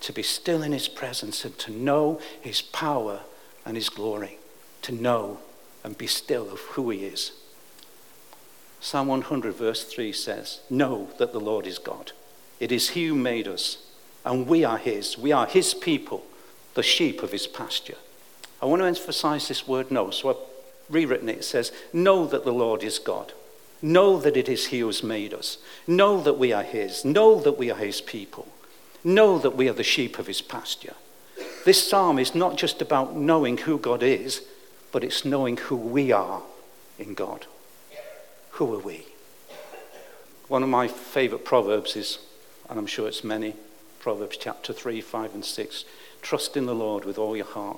to 0.01 0.13
be 0.13 0.23
still 0.23 0.63
in 0.63 0.73
His 0.73 0.89
presence, 0.89 1.45
and 1.45 1.59
to 1.59 1.73
know 1.73 2.21
His 2.41 2.63
power 2.63 3.21
and 3.65 3.77
His 3.77 3.89
glory, 3.89 4.39
to 4.83 4.93
know 4.93 5.41
and 5.85 5.99
be 5.99 6.07
still 6.07 6.51
of 6.51 6.61
who 6.61 6.91
He 6.91 7.05
is. 7.05 7.33
Psalm 8.81 9.09
100, 9.09 9.55
verse 9.55 9.85
3 9.85 10.13
says, 10.13 10.61
Know 10.71 11.09
that 11.19 11.33
the 11.33 11.41
Lord 11.41 11.67
is 11.67 11.79
God. 11.79 12.13
It 12.61 12.71
is 12.73 12.91
He 12.91 13.07
who 13.07 13.15
made 13.15 13.49
us, 13.49 13.79
and 14.25 14.47
we 14.47 14.65
are 14.65 14.79
His. 14.79 15.19
We 15.19 15.33
are 15.33 15.47
His 15.47 15.75
people, 15.75 16.25
the 16.75 16.83
sheep 16.83 17.23
of 17.23 17.33
His 17.33 17.47
pasture. 17.47 17.97
I 18.61 18.67
want 18.67 18.83
to 18.83 18.87
emphasize 18.87 19.49
this 19.49 19.69
word 19.69 19.91
know. 19.91 20.11
So 20.11 20.31
I've 20.31 20.37
rewritten 20.89 21.29
it. 21.29 21.39
It 21.39 21.45
says, 21.45 21.73
Know 21.93 22.27
that 22.27 22.45
the 22.45 22.53
Lord 22.53 22.83
is 22.83 22.99
God. 22.99 23.33
Know 23.83 24.19
that 24.19 24.37
it 24.37 24.49
is 24.49 24.69
He 24.69 24.81
who 24.81 24.87
has 24.87 25.03
made 25.03 25.35
us. 25.35 25.59
Know 25.87 26.21
that 26.23 26.39
we 26.39 26.53
are 26.53 26.63
His. 26.63 27.05
Know 27.05 27.41
that 27.41 27.59
we 27.59 27.71
are 27.71 27.79
His 27.79 28.01
people. 28.01 28.49
Know 29.05 29.39
that 29.39 29.57
we 29.57 29.69
are 29.69 29.75
the 29.75 29.83
sheep 29.83 30.19
of 30.19 30.27
His 30.27 30.41
pasture. 30.41 30.95
This 31.65 31.89
psalm 31.89 32.19
is 32.19 32.35
not 32.35 32.57
just 32.57 32.81
about 32.81 33.17
knowing 33.17 33.59
who 33.59 33.79
God 33.79 34.03
is, 34.03 34.43
but 34.93 35.05
it's 35.05 35.25
knowing 35.25 35.57
who 35.57 35.77
we 35.77 36.13
are 36.13 36.43
in 36.99 37.15
God. 37.15 37.47
Who 38.57 38.75
are 38.75 38.79
we? 38.79 39.05
One 40.49 40.63
of 40.63 40.71
my 40.71 40.89
favorite 40.89 41.45
proverbs 41.45 41.95
is, 41.95 42.19
and 42.71 42.79
I'm 42.79 42.87
sure 42.87 43.07
it's 43.07 43.23
many, 43.23 43.55
Proverbs 44.01 44.39
chapter 44.39 44.73
3, 44.73 45.03
5, 45.03 45.35
and 45.35 45.45
6. 45.45 45.85
Trust 46.23 46.57
in 46.57 46.65
the 46.65 46.75
Lord 46.75 47.05
with 47.05 47.19
all 47.19 47.37
your 47.37 47.45
heart. 47.45 47.77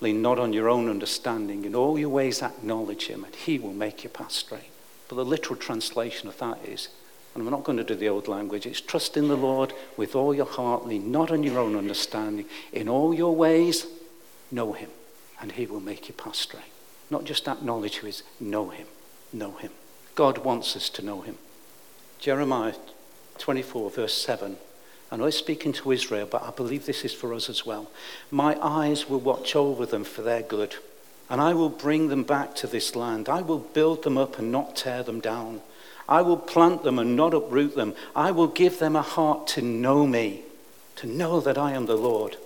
Lean 0.00 0.22
not 0.22 0.38
on 0.38 0.52
your 0.52 0.68
own 0.68 0.88
understanding. 0.88 1.64
In 1.64 1.74
all 1.74 1.98
your 1.98 2.10
ways 2.10 2.44
acknowledge 2.44 3.08
him, 3.08 3.24
and 3.24 3.34
he 3.34 3.58
will 3.58 3.72
make 3.72 4.04
your 4.04 4.12
path 4.12 4.30
straight. 4.30 4.70
But 5.08 5.16
the 5.16 5.24
literal 5.24 5.56
translation 5.56 6.28
of 6.28 6.38
that 6.38 6.64
is, 6.64 6.90
and 7.34 7.42
I'm 7.42 7.50
not 7.50 7.64
going 7.64 7.78
to 7.78 7.84
do 7.84 7.96
the 7.96 8.08
old 8.08 8.28
language, 8.28 8.66
it's 8.66 8.80
trust 8.80 9.16
in 9.16 9.26
the 9.26 9.36
Lord 9.36 9.72
with 9.96 10.14
all 10.14 10.32
your 10.32 10.46
heart. 10.46 10.86
Lean 10.86 11.10
not 11.10 11.32
on 11.32 11.42
your 11.42 11.58
own 11.58 11.74
understanding. 11.74 12.46
In 12.72 12.88
all 12.88 13.12
your 13.12 13.34
ways, 13.34 13.84
know 14.52 14.74
him, 14.74 14.90
and 15.40 15.50
he 15.50 15.66
will 15.66 15.80
make 15.80 16.08
your 16.08 16.16
path 16.16 16.36
straight. 16.36 16.62
Not 17.10 17.24
just 17.24 17.48
acknowledge 17.48 17.96
who 17.96 18.06
is, 18.06 18.22
know 18.38 18.68
him. 18.68 18.86
Know 19.32 19.50
him. 19.54 19.72
God 20.20 20.44
wants 20.44 20.76
us 20.76 20.90
to 20.90 21.02
know 21.02 21.22
him. 21.22 21.38
Jeremiah 22.18 22.74
24, 23.38 23.90
verse 23.90 24.22
7. 24.22 24.58
I 25.10 25.16
know 25.16 25.24
he's 25.24 25.34
speaking 25.34 25.72
to 25.72 25.92
Israel, 25.92 26.28
but 26.30 26.42
I 26.42 26.50
believe 26.50 26.84
this 26.84 27.06
is 27.06 27.14
for 27.14 27.32
us 27.32 27.48
as 27.48 27.64
well. 27.64 27.90
My 28.30 28.54
eyes 28.60 29.08
will 29.08 29.18
watch 29.18 29.56
over 29.56 29.86
them 29.86 30.04
for 30.04 30.20
their 30.20 30.42
good, 30.42 30.76
and 31.30 31.40
I 31.40 31.54
will 31.54 31.70
bring 31.70 32.08
them 32.08 32.24
back 32.24 32.54
to 32.56 32.66
this 32.66 32.94
land. 32.94 33.30
I 33.30 33.40
will 33.40 33.60
build 33.60 34.02
them 34.02 34.18
up 34.18 34.38
and 34.38 34.52
not 34.52 34.76
tear 34.76 35.02
them 35.02 35.20
down. 35.20 35.62
I 36.06 36.20
will 36.20 36.36
plant 36.36 36.82
them 36.82 36.98
and 36.98 37.16
not 37.16 37.32
uproot 37.32 37.74
them. 37.74 37.94
I 38.14 38.30
will 38.30 38.48
give 38.48 38.78
them 38.78 38.96
a 38.96 39.00
heart 39.00 39.46
to 39.54 39.62
know 39.62 40.06
me, 40.06 40.42
to 40.96 41.06
know 41.06 41.40
that 41.40 41.56
I 41.56 41.72
am 41.72 41.86
the 41.86 41.96
Lord. 41.96 42.36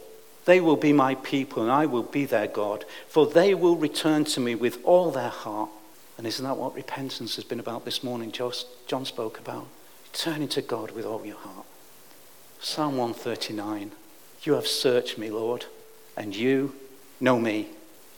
They 0.44 0.60
will 0.60 0.76
be 0.76 0.92
my 0.92 1.16
people, 1.16 1.60
and 1.64 1.72
I 1.72 1.86
will 1.86 2.04
be 2.04 2.24
their 2.24 2.46
God, 2.46 2.84
for 3.08 3.26
they 3.26 3.52
will 3.52 3.74
return 3.74 4.24
to 4.26 4.38
me 4.38 4.54
with 4.54 4.78
all 4.84 5.10
their 5.10 5.28
heart 5.28 5.70
and 6.16 6.26
isn't 6.26 6.44
that 6.44 6.56
what 6.56 6.74
repentance 6.74 7.36
has 7.36 7.44
been 7.44 7.60
about 7.60 7.84
this 7.84 8.04
morning? 8.04 8.32
John 8.32 9.04
spoke 9.04 9.38
about. 9.38 9.66
Turning 10.12 10.48
to 10.48 10.62
God 10.62 10.92
with 10.92 11.04
all 11.04 11.24
your 11.26 11.36
heart. 11.36 11.66
Psalm 12.60 12.96
139 12.96 13.90
You 14.44 14.54
have 14.54 14.66
searched 14.66 15.18
me, 15.18 15.30
Lord, 15.30 15.66
and 16.16 16.34
you 16.34 16.74
know 17.20 17.38
me. 17.38 17.68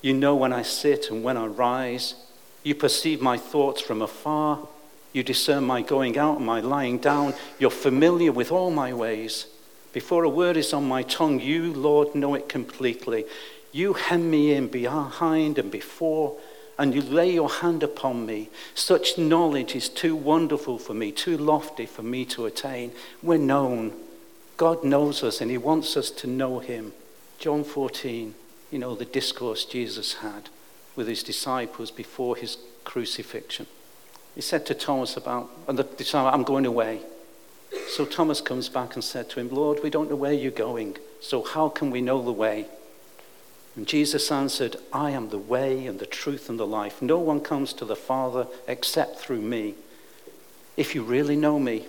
You 0.02 0.12
know 0.12 0.36
when 0.36 0.52
I 0.52 0.62
sit 0.62 1.10
and 1.10 1.24
when 1.24 1.36
I 1.36 1.46
rise. 1.46 2.14
You 2.62 2.74
perceive 2.74 3.22
my 3.22 3.38
thoughts 3.38 3.80
from 3.80 4.02
afar. 4.02 4.68
You 5.12 5.22
discern 5.22 5.64
my 5.64 5.80
going 5.80 6.18
out 6.18 6.36
and 6.36 6.46
my 6.46 6.60
lying 6.60 6.98
down. 6.98 7.32
You're 7.58 7.70
familiar 7.70 8.30
with 8.30 8.52
all 8.52 8.70
my 8.70 8.92
ways. 8.92 9.46
Before 9.94 10.24
a 10.24 10.28
word 10.28 10.58
is 10.58 10.74
on 10.74 10.86
my 10.86 11.02
tongue, 11.02 11.40
you, 11.40 11.72
Lord, 11.72 12.14
know 12.14 12.34
it 12.34 12.50
completely. 12.50 13.24
You 13.72 13.94
hem 13.94 14.30
me 14.30 14.52
in 14.52 14.68
behind 14.68 15.58
and 15.58 15.70
before 15.70 16.36
and 16.78 16.94
you 16.94 17.02
lay 17.02 17.32
your 17.32 17.48
hand 17.48 17.82
upon 17.82 18.26
me. 18.26 18.48
Such 18.74 19.16
knowledge 19.16 19.74
is 19.74 19.88
too 19.88 20.14
wonderful 20.14 20.78
for 20.78 20.94
me, 20.94 21.12
too 21.12 21.36
lofty 21.38 21.86
for 21.86 22.02
me 22.02 22.24
to 22.26 22.46
attain. 22.46 22.92
We're 23.22 23.38
known. 23.38 23.92
God 24.56 24.84
knows 24.84 25.22
us 25.22 25.40
and 25.40 25.50
he 25.50 25.58
wants 25.58 25.96
us 25.96 26.10
to 26.10 26.26
know 26.26 26.58
him. 26.58 26.92
John 27.38 27.64
14, 27.64 28.34
you 28.70 28.78
know, 28.78 28.94
the 28.94 29.04
discourse 29.04 29.64
Jesus 29.64 30.14
had 30.14 30.48
with 30.94 31.08
his 31.08 31.22
disciples 31.22 31.90
before 31.90 32.36
his 32.36 32.58
crucifixion. 32.84 33.66
He 34.34 34.40
said 34.40 34.66
to 34.66 34.74
Thomas 34.74 35.16
about, 35.16 35.50
and 35.66 35.78
the 35.78 36.18
I'm 36.18 36.42
going 36.42 36.66
away. 36.66 37.00
So 37.88 38.04
Thomas 38.04 38.40
comes 38.40 38.68
back 38.68 38.94
and 38.94 39.02
said 39.02 39.28
to 39.30 39.40
him, 39.40 39.48
Lord, 39.50 39.82
we 39.82 39.90
don't 39.90 40.10
know 40.10 40.16
where 40.16 40.32
you're 40.32 40.50
going, 40.50 40.96
so 41.20 41.42
how 41.42 41.68
can 41.68 41.90
we 41.90 42.00
know 42.00 42.22
the 42.22 42.32
way? 42.32 42.66
And 43.76 43.86
Jesus 43.86 44.32
answered, 44.32 44.76
I 44.92 45.10
am 45.10 45.28
the 45.28 45.38
way 45.38 45.86
and 45.86 45.98
the 45.98 46.06
truth 46.06 46.48
and 46.48 46.58
the 46.58 46.66
life. 46.66 47.02
No 47.02 47.18
one 47.18 47.40
comes 47.40 47.74
to 47.74 47.84
the 47.84 47.94
Father 47.94 48.46
except 48.66 49.18
through 49.18 49.42
me. 49.42 49.74
If 50.78 50.94
you 50.94 51.02
really 51.02 51.36
know 51.36 51.58
me, 51.58 51.86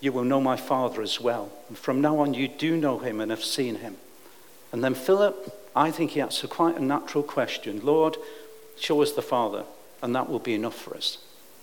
you 0.00 0.12
will 0.12 0.24
know 0.24 0.40
my 0.40 0.56
Father 0.56 1.00
as 1.02 1.20
well. 1.20 1.50
And 1.68 1.78
from 1.78 2.00
now 2.00 2.18
on, 2.20 2.34
you 2.34 2.46
do 2.46 2.76
know 2.76 2.98
him 2.98 3.20
and 3.20 3.30
have 3.30 3.42
seen 3.42 3.76
him. 3.76 3.96
And 4.72 4.84
then 4.84 4.94
Philip, 4.94 5.70
I 5.74 5.90
think 5.90 6.12
he 6.12 6.20
asked 6.20 6.46
quite 6.48 6.76
a 6.76 6.84
natural 6.84 7.24
question 7.24 7.80
Lord, 7.84 8.16
show 8.78 9.02
us 9.02 9.12
the 9.12 9.22
Father, 9.22 9.64
and 10.02 10.14
that 10.14 10.28
will 10.28 10.38
be 10.38 10.54
enough 10.54 10.76
for 10.76 10.94
us. 10.94 11.18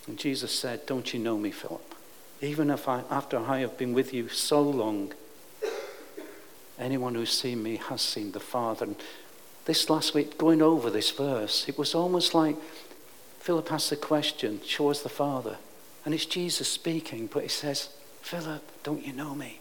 And 0.07 0.17
Jesus 0.17 0.51
said, 0.51 0.85
Don't 0.85 1.13
you 1.13 1.19
know 1.19 1.37
me, 1.37 1.51
Philip? 1.51 1.95
Even 2.41 2.69
if 2.69 2.87
I, 2.87 3.03
after 3.09 3.39
I 3.39 3.59
have 3.59 3.77
been 3.77 3.93
with 3.93 4.13
you 4.13 4.29
so 4.29 4.61
long, 4.61 5.13
anyone 6.79 7.15
who's 7.15 7.31
seen 7.31 7.63
me 7.63 7.77
has 7.77 8.01
seen 8.01 8.31
the 8.31 8.39
Father. 8.39 8.85
And 8.85 8.95
this 9.67 9.89
last 9.89 10.13
week, 10.13 10.37
going 10.37 10.61
over 10.61 10.89
this 10.89 11.11
verse, 11.11 11.67
it 11.67 11.77
was 11.77 11.93
almost 11.93 12.33
like 12.33 12.55
Philip 13.39 13.71
asked 13.71 13.89
the 13.89 13.97
question, 13.97 14.61
Show 14.65 14.89
us 14.89 15.03
the 15.03 15.09
Father. 15.09 15.57
And 16.05 16.13
it's 16.13 16.25
Jesus 16.25 16.69
speaking, 16.69 17.29
but 17.31 17.43
he 17.43 17.49
says, 17.49 17.89
Philip, 18.21 18.63
don't 18.83 19.05
you 19.05 19.11
know 19.11 19.35
me? 19.35 19.59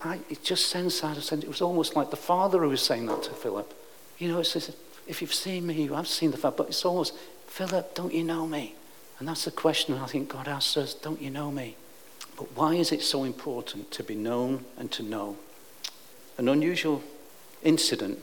I, 0.00 0.20
it 0.30 0.42
just 0.42 0.66
sends 0.66 1.00
that. 1.02 1.18
A 1.18 1.20
sense. 1.20 1.44
It 1.44 1.48
was 1.48 1.60
almost 1.60 1.94
like 1.94 2.10
the 2.10 2.16
Father 2.16 2.60
who 2.62 2.70
was 2.70 2.80
saying 2.80 3.06
that 3.06 3.24
to 3.24 3.30
Philip. 3.30 3.74
You 4.18 4.28
know, 4.28 4.38
it 4.38 4.44
says, 4.44 4.74
if 5.06 5.20
you've 5.20 5.34
seen 5.34 5.66
me, 5.66 5.86
have 5.88 6.08
seen 6.08 6.30
the 6.30 6.38
Father. 6.38 6.56
But 6.56 6.68
it's 6.68 6.84
almost, 6.84 7.14
Philip, 7.46 7.94
don't 7.94 8.14
you 8.14 8.24
know 8.24 8.46
me? 8.46 8.74
And 9.18 9.28
that's 9.28 9.44
the 9.44 9.50
question 9.50 9.96
I 9.96 10.06
think 10.06 10.30
God 10.30 10.48
asks 10.48 10.76
us, 10.78 10.94
don't 10.94 11.20
you 11.20 11.30
know 11.30 11.50
me? 11.50 11.76
But 12.38 12.56
why 12.56 12.74
is 12.74 12.90
it 12.90 13.02
so 13.02 13.24
important 13.24 13.90
to 13.90 14.02
be 14.02 14.14
known 14.14 14.64
and 14.78 14.90
to 14.92 15.02
know? 15.02 15.36
An 16.38 16.48
unusual 16.48 17.02
incident 17.62 18.18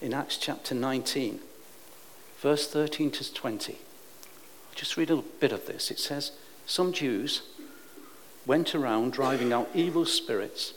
in 0.00 0.14
Acts 0.14 0.38
chapter 0.38 0.74
19, 0.74 1.40
verse 2.38 2.66
13 2.66 3.10
to 3.10 3.34
20. 3.34 3.72
I'll 3.74 3.78
just 4.74 4.96
read 4.96 5.10
a 5.10 5.16
little 5.16 5.30
bit 5.40 5.52
of 5.52 5.66
this. 5.66 5.90
It 5.90 5.98
says, 5.98 6.32
Some 6.64 6.92
Jews 6.92 7.42
went 8.46 8.74
around 8.74 9.12
driving 9.12 9.52
out 9.52 9.68
evil 9.74 10.06
spirits, 10.06 10.72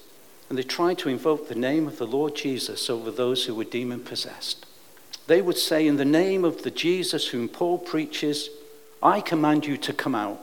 and 0.50 0.58
they 0.58 0.64
tried 0.64 0.98
to 1.00 1.10
invoke 1.10 1.48
the 1.48 1.56
name 1.56 1.88
of 1.88 1.98
the 1.98 2.08
Lord 2.08 2.36
Jesus 2.36 2.90
over 2.90 3.12
those 3.12 3.46
who 3.46 3.56
were 3.56 3.64
demon 3.64 4.02
possessed. 4.02 4.66
They 5.28 5.42
would 5.42 5.58
say, 5.58 5.88
In 5.88 5.96
the 5.96 6.06
name 6.06 6.44
of 6.44 6.64
the 6.64 6.72
Jesus 6.72 7.28
whom 7.28 7.48
Paul 7.48 7.78
preaches, 7.78 8.50
I 9.02 9.22
command 9.22 9.66
you 9.66 9.78
to 9.78 9.94
come 9.94 10.16
out. 10.16 10.40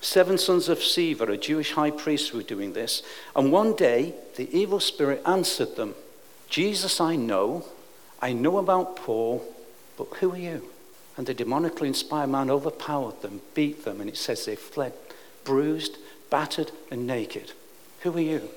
Seven 0.00 0.38
sons 0.38 0.70
of 0.70 0.78
Sceva, 0.78 1.28
a 1.28 1.36
Jewish 1.36 1.72
high 1.72 1.90
priest, 1.90 2.32
were 2.32 2.42
doing 2.42 2.72
this. 2.72 3.02
And 3.36 3.52
one 3.52 3.74
day, 3.74 4.14
the 4.36 4.54
evil 4.56 4.80
spirit 4.80 5.22
answered 5.26 5.76
them 5.76 5.94
Jesus 6.48 7.00
I 7.00 7.16
know, 7.16 7.64
I 8.24 8.32
know 8.32 8.56
about 8.56 8.96
Paul, 8.96 9.44
but 9.98 10.06
who 10.16 10.32
are 10.32 10.38
you? 10.38 10.70
And 11.18 11.26
the 11.26 11.34
demonically 11.34 11.88
inspired 11.88 12.30
man 12.30 12.48
overpowered 12.48 13.20
them, 13.20 13.42
beat 13.52 13.84
them, 13.84 14.00
and 14.00 14.08
it 14.08 14.16
says 14.16 14.46
they 14.46 14.56
fled 14.56 14.94
bruised, 15.44 15.98
battered, 16.30 16.72
and 16.90 17.06
naked. 17.06 17.52
Who 18.00 18.16
are 18.16 18.20
you? 18.20 18.48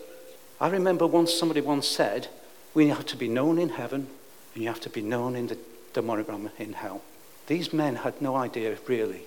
I 0.61 0.69
remember 0.69 1.05
once 1.05 1.33
somebody 1.33 1.59
once 1.59 1.85
said, 1.85 2.29
We 2.73 2.87
have 2.87 3.05
to 3.07 3.17
be 3.17 3.27
known 3.27 3.59
in 3.59 3.67
heaven, 3.67 4.07
and 4.53 4.63
you 4.63 4.69
have 4.69 4.79
to 4.79 4.89
be 4.89 5.01
known 5.01 5.35
in 5.35 5.47
the 5.47 5.57
demonic 5.91 6.29
realm 6.29 6.49
in 6.57 6.71
hell. 6.71 7.01
These 7.47 7.73
men 7.73 7.97
had 7.97 8.21
no 8.21 8.37
idea, 8.37 8.77
really. 8.87 9.23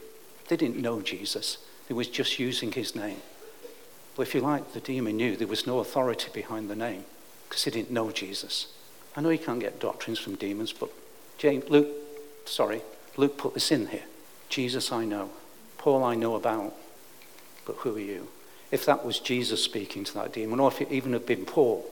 They 0.49 0.57
didn't 0.57 0.81
know 0.81 1.03
Jesus, 1.03 1.59
they 1.87 1.95
was 1.95 2.09
just 2.09 2.39
using 2.39 2.73
his 2.73 2.97
name. 2.97 3.21
But 4.17 4.23
if 4.23 4.35
you 4.35 4.41
like, 4.41 4.73
the 4.73 4.81
demon 4.81 5.19
knew 5.19 5.37
there 5.37 5.47
was 5.47 5.67
no 5.67 5.81
authority 5.81 6.31
behind 6.33 6.71
the 6.71 6.77
name 6.77 7.05
because 7.47 7.65
he 7.65 7.71
didn't 7.71 7.91
know 7.91 8.11
Jesus. 8.11 8.69
I 9.21 9.23
know 9.23 9.29
you 9.29 9.39
can't 9.39 9.61
get 9.61 9.81
doctrines 9.81 10.19
from 10.19 10.37
demons, 10.37 10.73
but 10.73 10.89
James, 11.37 11.69
Luke, 11.69 11.89
sorry, 12.47 12.81
Luke 13.19 13.37
put 13.37 13.53
this 13.53 13.71
in 13.71 13.89
here. 13.89 14.05
Jesus 14.49 14.91
I 14.93 15.05
know, 15.05 15.29
Paul 15.77 16.03
I 16.03 16.15
know 16.15 16.37
about, 16.37 16.75
but 17.67 17.77
who 17.77 17.97
are 17.97 18.01
you? 18.01 18.29
If 18.71 18.87
that 18.87 19.05
was 19.05 19.19
Jesus 19.19 19.63
speaking 19.63 20.05
to 20.05 20.15
that 20.15 20.33
demon, 20.33 20.59
or 20.59 20.69
if 20.69 20.81
it 20.81 20.91
even 20.91 21.13
had 21.13 21.27
been 21.27 21.45
Paul, 21.45 21.85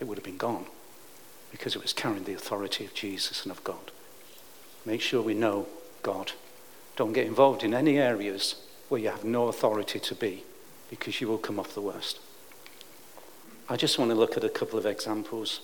it 0.00 0.04
would 0.04 0.16
have 0.16 0.24
been 0.24 0.38
gone 0.38 0.64
because 1.50 1.76
it 1.76 1.82
was 1.82 1.92
carrying 1.92 2.24
the 2.24 2.32
authority 2.32 2.86
of 2.86 2.94
Jesus 2.94 3.42
and 3.42 3.52
of 3.52 3.62
God. 3.62 3.90
Make 4.86 5.02
sure 5.02 5.20
we 5.20 5.34
know 5.34 5.66
God. 6.02 6.32
Don't 6.96 7.12
get 7.12 7.26
involved 7.26 7.64
in 7.64 7.74
any 7.74 7.98
areas 7.98 8.54
where 8.88 9.02
you 9.02 9.10
have 9.10 9.24
no 9.24 9.48
authority 9.48 9.98
to 9.98 10.14
be 10.14 10.42
because 10.88 11.20
you 11.20 11.28
will 11.28 11.36
come 11.36 11.60
off 11.60 11.74
the 11.74 11.82
worst. 11.82 12.18
I 13.68 13.76
just 13.76 13.98
want 13.98 14.10
to 14.10 14.14
look 14.14 14.38
at 14.38 14.44
a 14.44 14.48
couple 14.48 14.78
of 14.78 14.86
examples. 14.86 15.60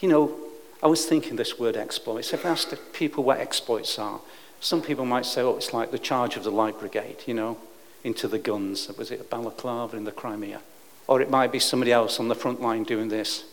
You 0.00 0.08
know, 0.08 0.36
I 0.82 0.86
was 0.86 1.04
thinking 1.04 1.36
this 1.36 1.58
word 1.58 1.76
exploits. 1.76 2.32
If 2.32 2.46
I 2.46 2.50
asked 2.50 2.74
people 2.92 3.22
what 3.22 3.38
exploits 3.38 3.98
are, 3.98 4.20
some 4.60 4.80
people 4.82 5.04
might 5.04 5.26
say, 5.26 5.42
oh, 5.42 5.56
it's 5.56 5.74
like 5.74 5.90
the 5.90 5.98
charge 5.98 6.36
of 6.36 6.44
the 6.44 6.50
Light 6.50 6.78
Brigade, 6.78 7.18
you 7.26 7.34
know, 7.34 7.58
into 8.02 8.26
the 8.28 8.38
guns. 8.38 8.88
Was 8.96 9.10
it 9.10 9.20
a 9.20 9.24
Balaclava 9.24 9.96
in 9.96 10.04
the 10.04 10.12
Crimea? 10.12 10.62
Or 11.06 11.20
it 11.20 11.30
might 11.30 11.52
be 11.52 11.58
somebody 11.58 11.92
else 11.92 12.18
on 12.18 12.28
the 12.28 12.34
front 12.34 12.62
line 12.62 12.84
doing 12.84 13.08
this. 13.08 13.44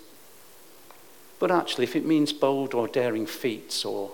But 1.40 1.52
actually, 1.52 1.84
if 1.84 1.96
it 1.96 2.06
means 2.06 2.32
bold 2.34 2.74
or 2.74 2.88
daring 2.88 3.26
feats 3.26 3.84
or 3.84 4.12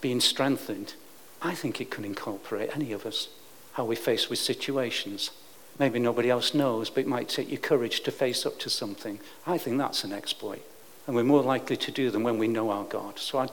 being 0.00 0.20
strengthened, 0.20 0.94
I 1.40 1.54
think 1.54 1.80
it 1.80 1.90
can 1.90 2.04
incorporate 2.04 2.74
any 2.74 2.92
of 2.92 3.04
us, 3.04 3.28
how 3.72 3.84
we 3.84 3.96
face 3.96 4.30
with 4.30 4.38
situations. 4.38 5.30
Maybe 5.78 5.98
nobody 5.98 6.30
else 6.30 6.54
knows, 6.54 6.90
but 6.90 7.00
it 7.00 7.06
might 7.08 7.28
take 7.28 7.50
you 7.50 7.58
courage 7.58 8.00
to 8.02 8.12
face 8.12 8.46
up 8.46 8.58
to 8.60 8.70
something. 8.70 9.18
I 9.46 9.58
think 9.58 9.78
that's 9.78 10.04
an 10.04 10.12
exploit. 10.12 10.62
And 11.06 11.16
we're 11.16 11.24
more 11.24 11.42
likely 11.42 11.76
to 11.76 11.90
do 11.90 12.10
them 12.10 12.22
when 12.22 12.38
we 12.38 12.48
know 12.48 12.70
our 12.70 12.84
God. 12.84 13.18
So 13.18 13.38
I, 13.38 13.48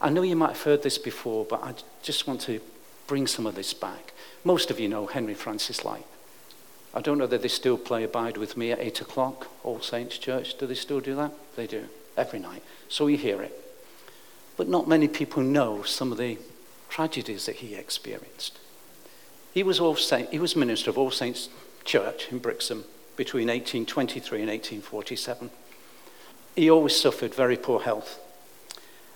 I 0.00 0.10
know 0.10 0.22
you 0.22 0.36
might 0.36 0.52
have 0.52 0.62
heard 0.62 0.82
this 0.82 0.98
before, 0.98 1.44
but 1.44 1.62
I 1.62 1.74
just 2.02 2.26
want 2.26 2.40
to 2.42 2.60
bring 3.06 3.26
some 3.26 3.46
of 3.46 3.54
this 3.54 3.74
back. 3.74 4.12
Most 4.44 4.70
of 4.70 4.80
you 4.80 4.88
know 4.88 5.06
Henry 5.06 5.34
Francis 5.34 5.84
Lyte. 5.84 6.06
I 6.94 7.00
don't 7.00 7.18
know 7.18 7.26
that 7.26 7.42
they 7.42 7.48
still 7.48 7.76
play 7.76 8.04
Abide 8.04 8.38
With 8.38 8.56
Me 8.56 8.72
at 8.72 8.80
8 8.80 9.02
o'clock, 9.02 9.48
All 9.62 9.80
Saints 9.80 10.16
Church. 10.16 10.56
Do 10.56 10.66
they 10.66 10.74
still 10.74 11.00
do 11.00 11.14
that? 11.16 11.32
They 11.54 11.66
do, 11.66 11.88
every 12.16 12.38
night. 12.38 12.62
So 12.88 13.04
we 13.04 13.16
hear 13.16 13.42
it. 13.42 13.52
But 14.56 14.68
not 14.68 14.88
many 14.88 15.06
people 15.06 15.42
know 15.42 15.82
some 15.82 16.10
of 16.10 16.16
the 16.16 16.38
tragedies 16.88 17.44
that 17.46 17.56
he 17.56 17.74
experienced. 17.74 18.58
He 19.52 19.62
was, 19.62 19.78
all 19.78 19.96
Saint, 19.96 20.30
he 20.30 20.38
was 20.38 20.56
minister 20.56 20.90
of 20.90 20.96
All 20.96 21.10
Saints 21.10 21.50
Church 21.84 22.28
in 22.30 22.38
Brixham 22.38 22.84
between 23.16 23.48
1823 23.48 24.40
and 24.40 24.48
1847. 24.48 25.50
He 26.56 26.70
always 26.70 26.98
suffered 26.98 27.34
very 27.34 27.56
poor 27.56 27.80
health. 27.80 28.18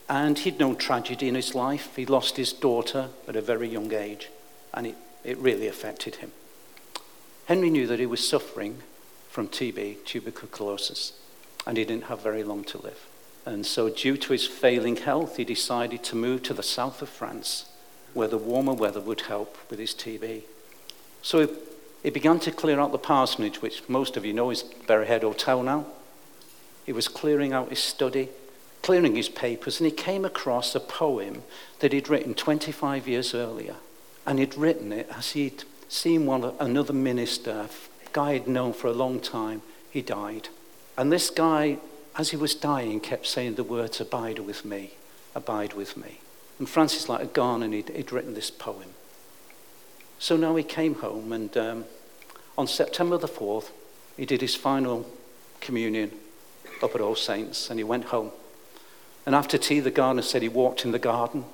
And 0.08 0.38
he'd 0.38 0.58
known 0.58 0.76
tragedy 0.76 1.28
in 1.28 1.34
his 1.34 1.54
life. 1.54 1.96
He 1.96 2.06
lost 2.06 2.36
his 2.36 2.52
daughter 2.52 3.08
at 3.26 3.36
a 3.36 3.40
very 3.40 3.68
young 3.68 3.92
age, 3.92 4.28
and 4.74 4.86
it, 4.86 4.96
it 5.24 5.38
really 5.38 5.66
affected 5.66 6.16
him. 6.16 6.32
Henry 7.46 7.70
knew 7.70 7.86
that 7.86 7.98
he 7.98 8.06
was 8.06 8.26
suffering 8.26 8.82
from 9.30 9.48
TB, 9.48 10.04
tuberculosis, 10.04 11.12
and 11.66 11.76
he 11.76 11.84
didn't 11.84 12.04
have 12.04 12.22
very 12.22 12.44
long 12.44 12.64
to 12.64 12.78
live. 12.78 13.06
And 13.46 13.64
so, 13.64 13.88
due 13.88 14.16
to 14.16 14.32
his 14.32 14.46
failing 14.46 14.96
health, 14.96 15.36
he 15.36 15.44
decided 15.44 16.04
to 16.04 16.16
move 16.16 16.42
to 16.42 16.54
the 16.54 16.62
south 16.62 17.00
of 17.00 17.08
France 17.08 17.70
where 18.12 18.28
the 18.28 18.38
warmer 18.38 18.74
weather 18.74 19.00
would 19.00 19.22
help 19.22 19.56
with 19.70 19.78
his 19.78 19.94
TB. 19.94 20.42
So 21.22 21.48
he 22.02 22.10
began 22.10 22.40
to 22.40 22.50
clear 22.50 22.80
out 22.80 22.92
the 22.92 22.98
parsonage, 22.98 23.62
which 23.62 23.88
most 23.88 24.16
of 24.16 24.24
you 24.24 24.32
know 24.32 24.50
is 24.50 24.64
Berryhead 24.86 25.22
Hotel 25.22 25.62
now. 25.62 25.86
He 26.90 26.92
was 26.92 27.06
clearing 27.06 27.52
out 27.52 27.68
his 27.68 27.78
study, 27.78 28.30
clearing 28.82 29.14
his 29.14 29.28
papers, 29.28 29.78
and 29.78 29.88
he 29.88 29.94
came 29.94 30.24
across 30.24 30.74
a 30.74 30.80
poem 30.80 31.44
that 31.78 31.92
he'd 31.92 32.08
written 32.08 32.34
25 32.34 33.06
years 33.06 33.32
earlier. 33.32 33.76
And 34.26 34.40
he'd 34.40 34.56
written 34.56 34.90
it 34.90 35.08
as 35.16 35.30
he'd 35.30 35.62
seen 35.88 36.26
one, 36.26 36.52
another 36.58 36.92
minister, 36.92 37.68
a 38.04 38.08
guy 38.12 38.32
he'd 38.32 38.48
known 38.48 38.72
for 38.72 38.88
a 38.88 38.92
long 38.92 39.20
time, 39.20 39.62
he 39.88 40.02
died. 40.02 40.48
And 40.98 41.12
this 41.12 41.30
guy, 41.30 41.78
as 42.18 42.30
he 42.30 42.36
was 42.36 42.56
dying, 42.56 42.98
kept 42.98 43.24
saying 43.24 43.54
the 43.54 43.62
words, 43.62 44.00
Abide 44.00 44.40
with 44.40 44.64
me, 44.64 44.94
abide 45.32 45.74
with 45.74 45.96
me. 45.96 46.18
And 46.58 46.68
Francis 46.68 47.08
Lyte 47.08 47.20
had 47.20 47.32
gone 47.32 47.62
and 47.62 47.72
he'd, 47.72 47.90
he'd 47.90 48.10
written 48.10 48.34
this 48.34 48.50
poem. 48.50 48.94
So 50.18 50.36
now 50.36 50.56
he 50.56 50.64
came 50.64 50.96
home, 50.96 51.32
and 51.32 51.56
um, 51.56 51.84
on 52.58 52.66
September 52.66 53.16
the 53.16 53.28
4th, 53.28 53.70
he 54.16 54.26
did 54.26 54.40
his 54.40 54.56
final 54.56 55.08
communion 55.60 56.10
up 56.82 56.94
at 56.94 57.00
All 57.00 57.16
Saints, 57.16 57.70
and 57.70 57.78
he 57.78 57.84
went 57.84 58.06
home. 58.06 58.30
And 59.26 59.34
after 59.34 59.58
tea, 59.58 59.80
the 59.80 59.90
gardener 59.90 60.22
said 60.22 60.42
he 60.42 60.48
walked 60.48 60.84
in 60.84 60.92
the 60.92 60.98
garden, 60.98 61.44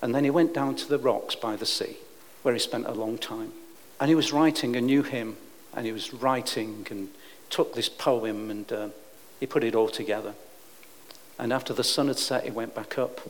and 0.00 0.14
then 0.14 0.24
he 0.24 0.30
went 0.30 0.54
down 0.54 0.76
to 0.76 0.88
the 0.88 0.98
rocks 0.98 1.34
by 1.34 1.56
the 1.56 1.66
sea, 1.66 1.96
where 2.42 2.54
he 2.54 2.60
spent 2.60 2.86
a 2.86 2.92
long 2.92 3.18
time. 3.18 3.52
And 3.98 4.08
he 4.08 4.14
was 4.14 4.32
writing 4.32 4.76
a 4.76 4.80
new 4.80 5.02
hymn, 5.02 5.36
and 5.74 5.86
he 5.86 5.92
was 5.92 6.14
writing 6.14 6.86
and 6.90 7.08
took 7.50 7.74
this 7.74 7.88
poem 7.88 8.50
and 8.50 8.72
uh, 8.72 8.88
he 9.38 9.46
put 9.46 9.64
it 9.64 9.74
all 9.74 9.88
together. 9.88 10.34
And 11.38 11.52
after 11.52 11.72
the 11.72 11.84
sun 11.84 12.08
had 12.08 12.18
set, 12.18 12.44
he 12.44 12.50
went 12.50 12.74
back 12.74 12.98
up 12.98 13.20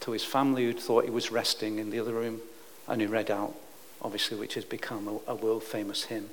to 0.00 0.12
his 0.12 0.24
family 0.24 0.64
who 0.64 0.72
thought 0.72 1.04
he 1.04 1.10
was 1.10 1.30
resting 1.30 1.78
in 1.78 1.90
the 1.90 2.00
other 2.00 2.14
room, 2.14 2.40
and 2.88 3.00
he 3.00 3.06
read 3.06 3.30
out, 3.30 3.54
obviously, 4.00 4.38
which 4.38 4.54
has 4.54 4.64
become 4.64 5.06
a, 5.06 5.32
a 5.32 5.34
world 5.34 5.62
famous 5.62 6.04
hymn. 6.04 6.30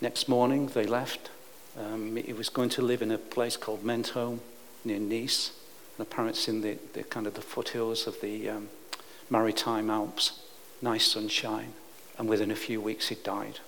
Next 0.00 0.28
morning, 0.28 0.68
they 0.68 0.86
left. 0.86 1.30
Um, 1.76 2.16
he 2.16 2.32
was 2.32 2.48
going 2.48 2.68
to 2.70 2.82
live 2.82 3.02
in 3.02 3.10
a 3.10 3.18
place 3.18 3.56
called 3.56 3.84
Mentone 3.84 4.40
near 4.84 4.98
Nice, 4.98 5.52
and 5.96 6.06
apparently 6.06 6.38
it's 6.38 6.48
in 6.48 6.60
the, 6.60 6.78
the 6.92 7.04
kind 7.04 7.26
of 7.26 7.34
the 7.34 7.40
foothills 7.40 8.06
of 8.06 8.20
the 8.20 8.48
um, 8.48 8.68
Maritime 9.30 9.90
Alps. 9.90 10.40
Nice 10.80 11.06
sunshine, 11.06 11.72
and 12.16 12.28
within 12.28 12.50
a 12.50 12.56
few 12.56 12.80
weeks 12.80 13.08
he 13.08 13.16
died. 13.16 13.58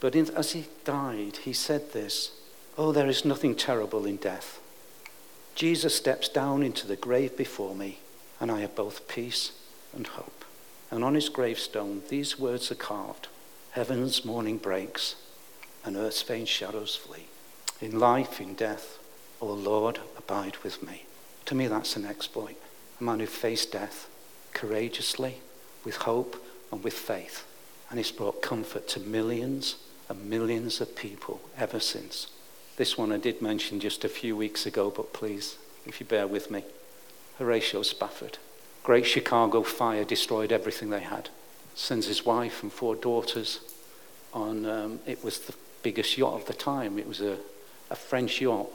But 0.00 0.14
in, 0.14 0.30
as 0.30 0.52
he 0.52 0.66
died, 0.84 1.38
he 1.38 1.52
said 1.52 1.92
this 1.92 2.32
Oh, 2.78 2.92
there 2.92 3.08
is 3.08 3.24
nothing 3.24 3.54
terrible 3.54 4.06
in 4.06 4.16
death. 4.16 4.60
Jesus 5.54 5.94
steps 5.94 6.28
down 6.28 6.62
into 6.62 6.86
the 6.86 6.96
grave 6.96 7.36
before 7.36 7.74
me 7.74 7.98
and 8.42 8.50
I 8.50 8.58
have 8.60 8.74
both 8.74 9.06
peace 9.06 9.52
and 9.94 10.04
hope. 10.04 10.44
And 10.90 11.04
on 11.04 11.14
his 11.14 11.28
gravestone, 11.28 12.02
these 12.08 12.40
words 12.40 12.72
are 12.72 12.74
carved 12.74 13.28
Heaven's 13.70 14.24
morning 14.24 14.58
breaks, 14.58 15.14
and 15.84 15.96
earth's 15.96 16.22
faint 16.22 16.48
shadows 16.48 16.96
flee. 16.96 17.26
In 17.80 17.98
life, 17.98 18.40
in 18.40 18.54
death, 18.54 18.98
O 19.40 19.46
Lord, 19.46 19.98
abide 20.16 20.56
with 20.58 20.82
me. 20.82 21.04
To 21.46 21.54
me, 21.54 21.66
that's 21.66 21.96
an 21.96 22.06
exploit. 22.06 22.56
A 23.00 23.04
man 23.04 23.20
who 23.20 23.26
faced 23.26 23.72
death 23.72 24.08
courageously, 24.52 25.40
with 25.84 25.96
hope, 25.96 26.36
and 26.70 26.84
with 26.84 26.94
faith. 26.94 27.44
And 27.90 27.98
he's 27.98 28.12
brought 28.12 28.42
comfort 28.42 28.86
to 28.88 29.00
millions 29.00 29.76
and 30.08 30.30
millions 30.30 30.80
of 30.80 30.94
people 30.94 31.40
ever 31.58 31.80
since. 31.80 32.28
This 32.76 32.96
one 32.96 33.12
I 33.12 33.18
did 33.18 33.42
mention 33.42 33.80
just 33.80 34.04
a 34.04 34.08
few 34.08 34.36
weeks 34.36 34.64
ago, 34.64 34.90
but 34.90 35.12
please, 35.12 35.58
if 35.86 36.00
you 36.00 36.06
bear 36.06 36.26
with 36.26 36.50
me. 36.50 36.64
Horatio 37.38 37.82
Spafford. 37.82 38.38
Great 38.82 39.06
Chicago 39.06 39.62
fire 39.62 40.04
destroyed 40.04 40.52
everything 40.52 40.90
they 40.90 41.00
had. 41.00 41.28
Sends 41.74 42.06
his 42.06 42.24
wife 42.24 42.62
and 42.62 42.72
four 42.72 42.94
daughters 42.94 43.60
on, 44.32 44.66
um, 44.66 45.00
it 45.06 45.22
was 45.24 45.40
the 45.40 45.54
biggest 45.82 46.16
yacht 46.16 46.34
of 46.34 46.46
the 46.46 46.52
time. 46.52 46.98
It 46.98 47.06
was 47.06 47.20
a, 47.20 47.38
a 47.90 47.96
French 47.96 48.40
yacht. 48.40 48.68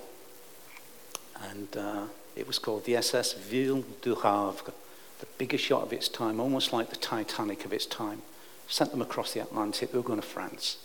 And 1.50 1.76
uh, 1.78 2.04
it 2.36 2.48
was 2.48 2.60
called 2.60 2.86
the 2.86 2.98
SS 2.98 3.34
Ville 3.34 3.84
du 4.02 4.16
Havre, 4.16 4.74
the 5.20 5.28
biggest 5.38 5.70
yacht 5.70 5.84
of 5.84 5.94
its 5.94 6.10
time, 6.10 6.40
almost 6.40 6.74
like 6.74 6.90
the 6.90 6.96
Titanic 6.96 7.66
of 7.66 7.74
its 7.74 7.86
time. 7.86 8.22
Sent 8.68 8.92
them 8.92 9.02
across 9.02 9.34
the 9.34 9.42
Atlantic. 9.42 9.92
They 9.92 9.98
were 9.98 10.04
going 10.04 10.22
to 10.22 10.26
France. 10.26 10.78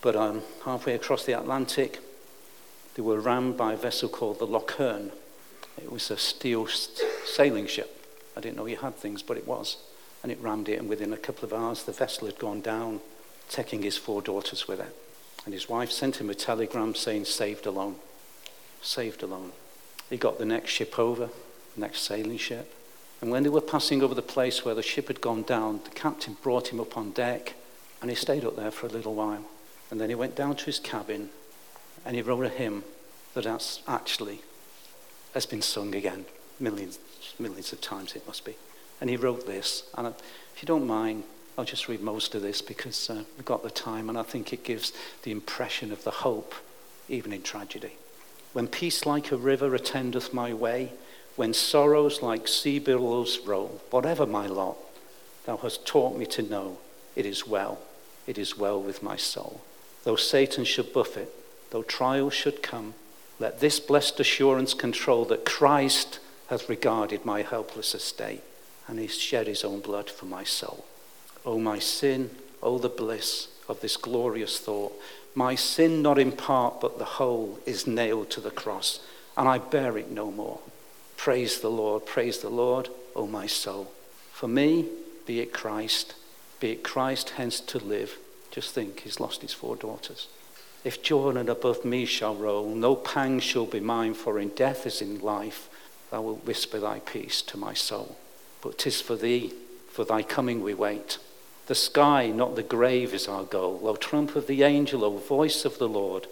But 0.00 0.16
um, 0.16 0.42
halfway 0.64 0.94
across 0.94 1.24
the 1.24 1.38
Atlantic, 1.38 2.00
they 2.94 3.02
were 3.02 3.20
rammed 3.20 3.56
by 3.56 3.74
a 3.74 3.76
vessel 3.76 4.08
called 4.08 4.38
the 4.38 4.46
Loch 4.46 4.78
Earn, 4.78 5.12
it 5.78 5.90
was 5.90 6.10
a 6.10 6.16
steel 6.16 6.66
sailing 7.24 7.66
ship. 7.66 8.00
I 8.36 8.40
didn't 8.40 8.56
know 8.56 8.66
you 8.66 8.76
had 8.76 8.96
things, 8.96 9.22
but 9.22 9.36
it 9.36 9.46
was. 9.46 9.76
And 10.22 10.32
it 10.32 10.38
rammed 10.40 10.68
it, 10.68 10.78
and 10.78 10.88
within 10.88 11.12
a 11.12 11.18
couple 11.18 11.44
of 11.44 11.52
hours, 11.52 11.82
the 11.82 11.92
vessel 11.92 12.26
had 12.26 12.38
gone 12.38 12.60
down, 12.60 13.00
taking 13.48 13.82
his 13.82 13.96
four 13.96 14.22
daughters 14.22 14.66
with 14.66 14.80
it. 14.80 14.94
And 15.44 15.52
his 15.52 15.68
wife 15.68 15.90
sent 15.90 16.16
him 16.16 16.30
a 16.30 16.34
telegram 16.34 16.94
saying, 16.94 17.26
saved 17.26 17.66
alone. 17.66 17.96
Saved 18.82 19.22
alone. 19.22 19.52
He 20.10 20.16
got 20.16 20.38
the 20.38 20.44
next 20.44 20.70
ship 20.70 20.98
over, 20.98 21.28
the 21.74 21.80
next 21.80 22.00
sailing 22.00 22.38
ship. 22.38 22.72
And 23.20 23.30
when 23.30 23.42
they 23.42 23.48
were 23.48 23.60
passing 23.60 24.02
over 24.02 24.14
the 24.14 24.22
place 24.22 24.64
where 24.64 24.74
the 24.74 24.82
ship 24.82 25.08
had 25.08 25.20
gone 25.20 25.42
down, 25.42 25.80
the 25.84 25.90
captain 25.90 26.36
brought 26.42 26.68
him 26.68 26.80
up 26.80 26.96
on 26.96 27.12
deck, 27.12 27.54
and 28.00 28.10
he 28.10 28.16
stayed 28.16 28.44
up 28.44 28.56
there 28.56 28.70
for 28.70 28.86
a 28.86 28.90
little 28.90 29.14
while. 29.14 29.44
And 29.90 30.00
then 30.00 30.08
he 30.08 30.14
went 30.14 30.36
down 30.36 30.56
to 30.56 30.64
his 30.66 30.78
cabin, 30.78 31.30
and 32.04 32.16
he 32.16 32.22
wrote 32.22 32.44
a 32.44 32.48
hymn 32.48 32.84
that 33.34 33.46
actually 33.86 34.40
has 35.32 35.46
been 35.46 35.62
sung 35.62 35.94
again 35.94 36.26
millions, 36.60 36.98
millions 37.38 37.72
of 37.72 37.80
times, 37.80 38.14
it 38.14 38.26
must 38.26 38.44
be. 38.44 38.56
And 39.00 39.10
he 39.10 39.16
wrote 39.16 39.46
this. 39.46 39.84
And 39.96 40.06
if 40.06 40.62
you 40.62 40.66
don't 40.66 40.86
mind, 40.86 41.24
I'll 41.56 41.64
just 41.64 41.88
read 41.88 42.00
most 42.00 42.34
of 42.34 42.42
this 42.42 42.60
because 42.62 43.10
uh, 43.10 43.24
we've 43.36 43.44
got 43.44 43.62
the 43.62 43.70
time, 43.70 44.08
and 44.08 44.18
I 44.18 44.22
think 44.22 44.52
it 44.52 44.64
gives 44.64 44.92
the 45.22 45.30
impression 45.30 45.92
of 45.92 46.04
the 46.04 46.10
hope, 46.10 46.54
even 47.08 47.32
in 47.32 47.42
tragedy. 47.42 47.92
When 48.52 48.66
peace 48.66 49.06
like 49.06 49.30
a 49.30 49.36
river 49.36 49.74
attendeth 49.74 50.34
my 50.34 50.52
way, 50.52 50.92
when 51.36 51.54
sorrows 51.54 52.22
like 52.22 52.48
sea 52.48 52.78
billows 52.78 53.40
roll, 53.44 53.80
whatever 53.90 54.26
my 54.26 54.46
lot, 54.46 54.76
thou 55.46 55.56
hast 55.58 55.86
taught 55.86 56.16
me 56.16 56.26
to 56.26 56.42
know 56.42 56.78
it 57.16 57.26
is 57.26 57.46
well 57.46 57.78
it 58.26 58.38
is 58.38 58.56
well 58.56 58.80
with 58.80 59.02
my 59.02 59.16
soul. 59.16 59.60
Though 60.04 60.16
Satan 60.16 60.64
should 60.64 60.92
buffet, 60.92 61.28
though 61.70 61.82
trials 61.82 62.34
should 62.34 62.62
come, 62.62 62.94
let 63.38 63.60
this 63.60 63.80
blessed 63.80 64.20
assurance 64.20 64.74
control 64.74 65.24
that 65.26 65.44
Christ 65.44 66.20
hath 66.48 66.68
regarded 66.68 67.24
my 67.24 67.42
helpless 67.42 67.94
estate, 67.94 68.42
and 68.86 68.98
he 68.98 69.06
shed 69.06 69.46
his 69.46 69.64
own 69.64 69.80
blood 69.80 70.10
for 70.10 70.26
my 70.26 70.44
soul. 70.44 70.84
O 71.46 71.58
my 71.58 71.78
sin, 71.78 72.30
O 72.62 72.78
the 72.78 72.88
bliss 72.88 73.48
of 73.68 73.80
this 73.80 73.96
glorious 73.96 74.58
thought, 74.58 74.98
my 75.34 75.54
sin 75.54 76.00
not 76.00 76.18
in 76.18 76.32
part 76.32 76.80
but 76.80 76.98
the 76.98 77.04
whole 77.04 77.58
is 77.66 77.86
nailed 77.86 78.30
to 78.30 78.40
the 78.40 78.50
cross, 78.50 79.00
and 79.36 79.48
I 79.48 79.58
bear 79.58 79.98
it 79.98 80.10
no 80.10 80.30
more. 80.30 80.60
Praise 81.16 81.60
the 81.60 81.70
Lord, 81.70 82.06
praise 82.06 82.38
the 82.38 82.50
Lord, 82.50 82.88
O 83.16 83.26
my 83.26 83.46
soul. 83.46 83.92
For 84.32 84.48
me, 84.48 84.86
be 85.26 85.40
it 85.40 85.52
Christ, 85.52 86.14
be 86.60 86.72
it 86.72 86.82
Christ 86.82 87.30
hence 87.30 87.60
to 87.60 87.78
live. 87.78 88.18
Just 88.50 88.74
think, 88.74 89.00
he's 89.00 89.20
lost 89.20 89.42
his 89.42 89.52
four 89.52 89.76
daughters. 89.76 90.28
If 90.84 91.02
Jordan 91.02 91.48
above 91.48 91.84
me 91.84 92.04
shall 92.04 92.34
roll, 92.34 92.68
no 92.74 92.94
pang 92.94 93.40
shall 93.40 93.66
be 93.66 93.80
mine, 93.80 94.14
for 94.14 94.38
in 94.38 94.50
death 94.50 94.86
as 94.86 95.00
in 95.00 95.20
life, 95.20 95.68
thou 96.10 96.22
wilt 96.22 96.46
whisper 96.46 96.78
thy 96.78 97.00
peace 97.00 97.42
to 97.42 97.56
my 97.56 97.74
soul. 97.74 98.16
But 98.60 98.78
'tis 98.78 99.00
for 99.00 99.16
thee, 99.16 99.52
for 99.90 100.04
thy 100.04 100.22
coming 100.22 100.62
we 100.62 100.74
wait. 100.74 101.18
The 101.66 101.74
sky, 101.74 102.28
not 102.28 102.56
the 102.56 102.62
grave, 102.62 103.14
is 103.14 103.26
our 103.26 103.44
goal. 103.44 103.80
O 103.84 103.96
trump 103.96 104.36
of 104.36 104.46
the 104.46 104.62
angel, 104.62 105.04
O 105.04 105.16
voice 105.16 105.64
of 105.64 105.78
the 105.78 105.88
Lord, 105.88 106.26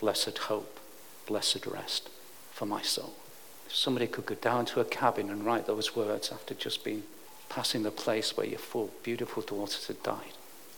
blessed 0.00 0.38
hope, 0.38 0.78
blessed 1.26 1.66
rest 1.66 2.08
for 2.52 2.66
my 2.66 2.82
soul. 2.82 3.14
If 3.66 3.74
somebody 3.74 4.06
could 4.06 4.26
go 4.26 4.36
down 4.36 4.64
to 4.66 4.80
a 4.80 4.84
cabin 4.84 5.28
and 5.28 5.44
write 5.44 5.66
those 5.66 5.96
words 5.96 6.30
after 6.30 6.54
just 6.54 6.84
being 6.84 7.02
passing 7.48 7.82
the 7.82 7.90
place 7.90 8.36
where 8.36 8.46
your 8.46 8.58
four 8.58 8.88
beautiful 9.02 9.42
daughters 9.42 9.88
had 9.88 10.02
died, 10.04 10.34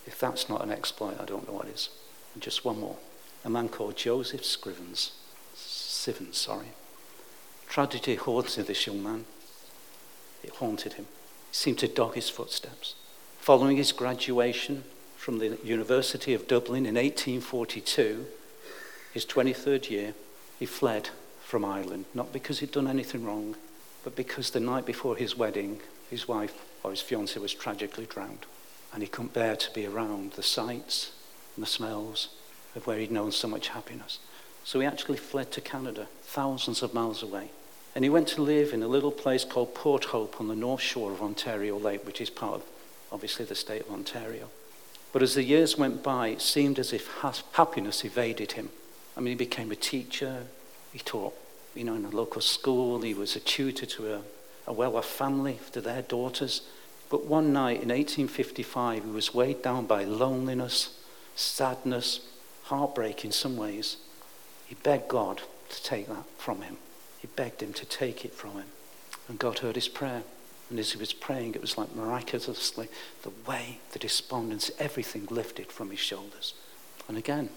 if 0.07 0.19
that's 0.19 0.49
not 0.49 0.63
an 0.63 0.71
exploit, 0.71 1.21
I 1.21 1.27
don't 1.27 1.47
know 1.47 1.55
what 1.55 1.69
is. 1.69 1.91
And 2.33 2.43
just 2.43 2.65
one 2.65 2.81
more. 2.81 2.97
A 3.45 3.51
man 3.51 3.69
called 3.69 3.97
Joseph 3.97 4.43
Scrivens, 4.43 5.11
Sivens, 5.55 6.35
sorry. 6.37 6.73
Tragedy 7.69 8.15
haunted 8.15 8.67
this 8.67 8.87
young 8.87 9.03
man. 9.03 9.27
It 10.43 10.51
haunted 10.55 10.95
him. 10.95 11.07
It 11.51 11.55
seemed 11.55 11.79
to 11.81 11.89
dog 11.89 12.15
his 12.15 12.31
footsteps. 12.31 12.95
Following 13.49 13.79
his 13.79 13.93
graduation 13.93 14.85
from 15.17 15.39
the 15.39 15.57
University 15.65 16.35
of 16.35 16.47
Dublin 16.47 16.85
in 16.85 16.97
1842, 16.97 18.27
his 19.15 19.25
23rd 19.25 19.89
year, 19.89 20.15
he 20.59 20.67
fled 20.67 21.09
from 21.41 21.65
Ireland, 21.65 22.05
not 22.13 22.31
because 22.31 22.59
he'd 22.59 22.73
done 22.73 22.87
anything 22.87 23.25
wrong, 23.25 23.57
but 24.05 24.15
because 24.15 24.51
the 24.51 24.61
night 24.61 24.85
before 24.85 25.17
his 25.17 25.35
wedding, 25.35 25.81
his 26.11 26.29
wife 26.29 26.63
or 26.83 26.91
his 26.91 27.01
fiancée 27.01 27.41
was 27.41 27.55
tragically 27.55 28.05
drowned. 28.05 28.45
And 28.93 29.03
he 29.03 29.09
couldn't 29.09 29.33
bear 29.33 29.57
to 29.57 29.73
be 29.73 29.87
around 29.87 30.33
the 30.33 30.43
sights 30.43 31.13
and 31.57 31.63
the 31.63 31.71
smells 31.71 32.29
of 32.77 32.87
where 32.87 32.99
he'd 32.99 33.11
known 33.11 33.33
so 33.33 33.49
much 33.49 33.69
happiness. 33.69 34.19
So 34.63 34.79
he 34.79 34.85
actually 34.85 35.17
fled 35.17 35.53
to 35.53 35.63
Canada, 35.63 36.09
thousands 36.21 36.83
of 36.83 36.93
miles 36.93 37.23
away. 37.23 37.51
And 37.95 38.05
he 38.05 38.11
went 38.11 38.29
to 38.29 38.43
live 38.43 38.75
in 38.75 38.83
a 38.83 38.89
little 38.89 39.11
place 39.11 39.47
called 39.47 39.75
Port 39.75 40.05
Hope 40.05 40.39
on 40.39 40.49
the 40.49 40.55
north 40.55 40.83
shore 40.83 41.13
of 41.13 41.23
Ontario 41.23 41.79
Lake, 41.79 42.05
which 42.05 42.21
is 42.21 42.29
part 42.29 42.57
of, 42.57 42.65
obviously, 43.13 43.45
the 43.45 43.55
state 43.55 43.83
of 43.83 43.91
Ontario. 43.91 44.49
But 45.13 45.23
as 45.23 45.35
the 45.35 45.43
years 45.43 45.79
went 45.79 46.03
by, 46.03 46.29
it 46.29 46.43
seemed 46.43 46.79
as 46.79 46.93
if 46.93 47.09
happiness 47.53 48.05
evaded 48.05 48.53
him. 48.53 48.69
I 49.17 49.21
mean, 49.21 49.33
he 49.33 49.45
became 49.45 49.73
a 49.73 49.77
teacher, 49.77 50.45
he 50.93 50.99
taught, 50.99 51.35
you 51.75 51.85
know, 51.85 51.95
in 51.95 52.05
a 52.05 52.11
local 52.11 52.41
school. 52.41 53.01
He 53.01 53.15
was 53.15 53.35
a 53.35 53.41
tutor 53.41 53.87
to 53.87 54.15
a, 54.15 54.21
a 54.67 54.73
well-off 54.73 55.07
family, 55.07 55.59
to 55.73 55.81
their 55.81 56.03
daughters. 56.03 56.63
But 57.11 57.25
one 57.25 57.53
night 57.53 57.83
in 57.83 57.89
1855, 57.89 59.05
he 59.05 59.11
was 59.11 59.35
weighed 59.35 59.63
down 59.63 59.87
by 59.87 60.05
loneliness, 60.05 60.99
sadness, 61.35 62.21
heartbreak 62.65 63.25
in 63.25 63.33
some 63.33 63.57
ways. 63.57 63.97
He 64.67 64.75
begged 64.75 65.09
God 65.09 65.43
to 65.71 65.83
take 65.83 66.09
that 66.09 66.25
from 66.37 66.63
him. 66.63 66.77
He 67.19 67.29
begged 67.29 67.63
him 67.63 67.73
to 67.73 67.87
take 67.87 68.25
it 68.25 68.35
from 68.35 68.53
him. 68.53 68.67
And 69.29 69.39
God 69.39 69.61
heard 69.61 69.75
his 69.75 69.89
prayer. 69.89 70.23
And 70.71 70.79
as 70.79 70.93
he 70.93 70.99
was 70.99 71.13
praying, 71.13 71.55
it 71.55 71.61
was 71.61 71.79
like 71.79 71.95
miraculously 71.95 72.89
the 73.23 73.33
way, 73.47 73.79
the 73.93 73.99
despondence, 73.99 74.71
everything 74.79 75.27
lifted 75.31 75.73
from 75.73 75.91
his 75.91 76.01
shoulders. 76.01 76.55
And 77.09 77.17
again, 77.17 77.49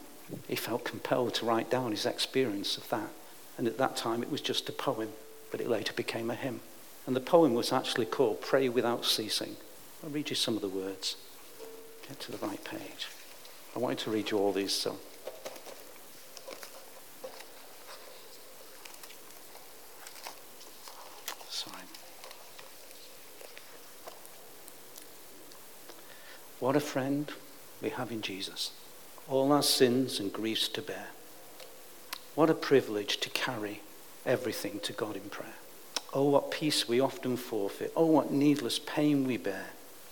he 0.47 0.55
felt 0.55 0.85
compelled 0.85 1.33
to 1.35 1.45
write 1.45 1.69
down 1.69 1.91
his 1.91 2.05
experience 2.05 2.77
of 2.77 2.87
that. 2.89 3.09
And 3.57 3.67
at 3.67 3.77
that 3.77 3.97
time, 3.97 4.23
it 4.23 4.31
was 4.31 4.41
just 4.41 4.69
a 4.69 4.71
poem, 4.71 5.09
but 5.51 5.59
it 5.59 5.67
later 5.67 5.93
became 5.93 6.29
a 6.29 6.35
hymn. 6.35 6.61
And 7.05 7.15
the 7.15 7.19
poem 7.19 7.53
was 7.53 7.73
actually 7.73 8.05
called 8.05 8.41
Pray 8.41 8.69
Without 8.69 9.05
Ceasing. 9.05 9.57
I'll 10.03 10.09
read 10.09 10.29
you 10.29 10.35
some 10.35 10.55
of 10.55 10.61
the 10.61 10.69
words. 10.69 11.17
Get 12.07 12.19
to 12.21 12.31
the 12.31 12.45
right 12.45 12.63
page. 12.63 13.07
I 13.75 13.79
wanted 13.79 13.99
to 13.99 14.11
read 14.11 14.31
you 14.31 14.37
all 14.37 14.51
these, 14.51 14.73
so. 14.73 14.97
Sorry. 21.49 21.83
What 26.61 26.77
a 26.77 26.79
friend 26.79 27.29
we 27.81 27.89
have 27.89 28.09
in 28.09 28.21
Jesus. 28.21 28.71
All 29.27 29.51
our 29.51 29.63
sins 29.63 30.17
and 30.17 30.31
griefs 30.31 30.69
to 30.69 30.81
bear 30.81 31.07
what 32.35 32.49
a 32.49 32.53
privilege 32.53 33.17
to 33.17 33.29
carry 33.29 33.81
everything 34.25 34.79
to 34.79 34.93
God 34.93 35.15
in 35.15 35.29
prayer. 35.29 35.55
Oh, 36.13 36.29
what 36.29 36.51
peace 36.51 36.87
we 36.87 36.99
often 36.99 37.37
forfeit. 37.37 37.91
Oh, 37.95 38.05
what 38.05 38.31
needless 38.31 38.79
pain 38.79 39.25
we 39.25 39.37
bear, 39.37 39.67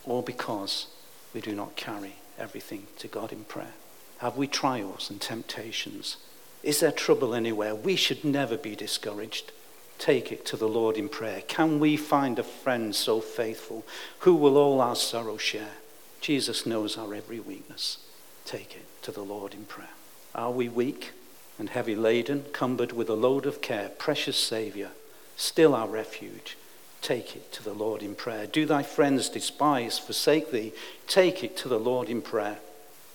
all 0.05 0.21
because 0.21 0.87
we 1.33 1.41
do 1.41 1.53
not 1.53 1.75
carry 1.75 2.15
everything 2.37 2.87
to 2.97 3.07
God 3.07 3.31
in 3.31 3.45
prayer. 3.45 3.73
Have 4.19 4.37
we 4.37 4.47
trials 4.47 5.09
and 5.09 5.21
temptations? 5.21 6.17
Is 6.61 6.81
there 6.81 6.91
trouble 6.91 7.33
anywhere? 7.33 7.73
We 7.73 7.95
should 7.95 8.25
never 8.25 8.57
be 8.57 8.75
discouraged. 8.75 9.51
Take 9.97 10.31
it 10.31 10.45
to 10.47 10.57
the 10.57 10.67
Lord 10.67 10.97
in 10.97 11.09
prayer. 11.09 11.41
Can 11.47 11.79
we 11.79 11.95
find 11.95 12.37
a 12.37 12.43
friend 12.43 12.93
so 12.95 13.21
faithful 13.21 13.85
who 14.19 14.35
will 14.35 14.57
all 14.57 14.81
our 14.81 14.95
sorrow 14.95 15.37
share? 15.37 15.78
Jesus 16.21 16.65
knows 16.65 16.97
our 16.97 17.13
every 17.13 17.39
weakness. 17.39 17.97
Take 18.45 18.75
it 18.75 18.85
to 19.03 19.11
the 19.11 19.23
Lord 19.23 19.53
in 19.53 19.65
prayer. 19.65 19.89
Are 20.35 20.51
we 20.51 20.69
weak? 20.69 21.13
and 21.59 21.69
heavy 21.69 21.95
laden, 21.95 22.45
cumbered 22.53 22.93
with 22.93 23.09
a 23.09 23.13
load 23.13 23.45
of 23.45 23.61
care, 23.61 23.89
precious 23.89 24.37
Saviour, 24.37 24.89
still 25.35 25.75
our 25.75 25.87
refuge. 25.87 26.57
Take 27.01 27.35
it 27.35 27.51
to 27.51 27.63
the 27.63 27.73
Lord 27.73 28.01
in 28.01 28.15
prayer. 28.15 28.47
Do 28.47 28.65
thy 28.65 28.81
friends 28.81 29.29
despise, 29.29 29.99
forsake 29.99 30.51
thee? 30.51 30.71
Take 31.07 31.43
it 31.43 31.55
to 31.57 31.67
the 31.67 31.79
Lord 31.79 32.09
in 32.09 32.21
prayer. 32.21 32.59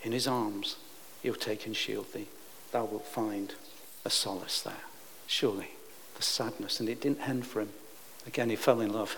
In 0.03 0.13
his 0.13 0.29
arms 0.29 0.77
he'll 1.23 1.35
take 1.35 1.67
and 1.67 1.75
shield 1.75 2.13
thee. 2.13 2.29
Thou 2.71 2.85
wilt 2.85 3.07
find 3.07 3.55
a 4.05 4.11
solace 4.11 4.61
there. 4.61 4.85
Surely 5.27 5.71
the 6.17 6.23
sadness, 6.23 6.81
and 6.81 6.89
it 6.89 7.01
didn't 7.01 7.27
end 7.27 7.47
for 7.47 7.61
him. 7.61 7.71
Again, 8.27 8.51
he 8.51 8.57
fell 8.57 8.81
in 8.81 8.93
love. 8.93 9.17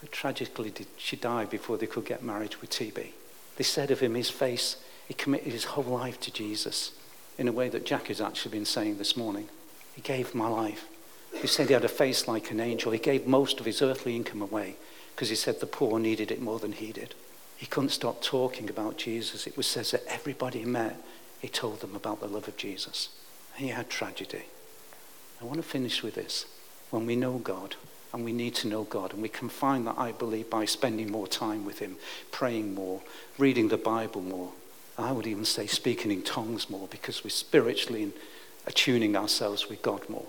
But 0.00 0.12
tragically, 0.12 0.72
she 0.96 1.16
died 1.16 1.50
before 1.50 1.76
they 1.76 1.86
could 1.86 2.04
get 2.04 2.22
married 2.22 2.54
with 2.56 2.70
TB. 2.70 3.08
They 3.58 3.64
said 3.64 3.90
of 3.90 3.98
him, 3.98 4.14
his 4.14 4.30
face, 4.30 4.76
he 5.08 5.14
committed 5.14 5.52
his 5.52 5.64
whole 5.64 5.82
life 5.82 6.20
to 6.20 6.32
Jesus 6.32 6.92
in 7.36 7.48
a 7.48 7.52
way 7.52 7.68
that 7.68 7.84
Jack 7.84 8.06
has 8.06 8.20
actually 8.20 8.52
been 8.52 8.64
saying 8.64 8.98
this 8.98 9.16
morning. 9.16 9.48
He 9.96 10.00
gave 10.00 10.32
my 10.32 10.46
life. 10.46 10.86
He 11.34 11.48
said 11.48 11.66
he 11.66 11.72
had 11.72 11.84
a 11.84 11.88
face 11.88 12.28
like 12.28 12.52
an 12.52 12.60
angel. 12.60 12.92
He 12.92 13.00
gave 13.00 13.26
most 13.26 13.58
of 13.58 13.66
his 13.66 13.82
earthly 13.82 14.14
income 14.14 14.42
away 14.42 14.76
because 15.12 15.28
he 15.28 15.34
said 15.34 15.58
the 15.58 15.66
poor 15.66 15.98
needed 15.98 16.30
it 16.30 16.40
more 16.40 16.60
than 16.60 16.70
he 16.70 16.92
did. 16.92 17.16
He 17.56 17.66
couldn't 17.66 17.88
stop 17.88 18.22
talking 18.22 18.70
about 18.70 18.96
Jesus. 18.96 19.48
It 19.48 19.56
was 19.56 19.66
said 19.66 19.86
that 19.86 20.06
everybody 20.06 20.60
he 20.60 20.64
met, 20.64 20.96
he 21.40 21.48
told 21.48 21.80
them 21.80 21.96
about 21.96 22.20
the 22.20 22.28
love 22.28 22.46
of 22.46 22.56
Jesus. 22.56 23.08
He 23.56 23.68
had 23.68 23.90
tragedy. 23.90 24.44
I 25.42 25.44
want 25.44 25.56
to 25.56 25.64
finish 25.64 26.04
with 26.04 26.14
this. 26.14 26.46
When 26.90 27.06
we 27.06 27.16
know 27.16 27.38
God, 27.38 27.74
and 28.12 28.24
we 28.24 28.32
need 28.32 28.54
to 28.56 28.68
know 28.68 28.84
God, 28.84 29.12
and 29.12 29.22
we 29.22 29.28
can 29.28 29.48
find 29.48 29.86
that, 29.86 29.98
I 29.98 30.12
believe, 30.12 30.48
by 30.48 30.64
spending 30.64 31.10
more 31.10 31.26
time 31.26 31.64
with 31.64 31.78
Him, 31.78 31.96
praying 32.32 32.74
more, 32.74 33.02
reading 33.36 33.68
the 33.68 33.76
Bible 33.76 34.22
more, 34.22 34.52
I 34.96 35.12
would 35.12 35.26
even 35.26 35.44
say 35.44 35.66
speaking 35.66 36.10
in 36.10 36.22
tongues 36.22 36.68
more 36.68 36.88
because 36.88 37.22
we're 37.22 37.30
spiritually 37.30 38.12
attuning 38.66 39.14
ourselves 39.14 39.68
with 39.68 39.80
God 39.82 40.08
more. 40.08 40.26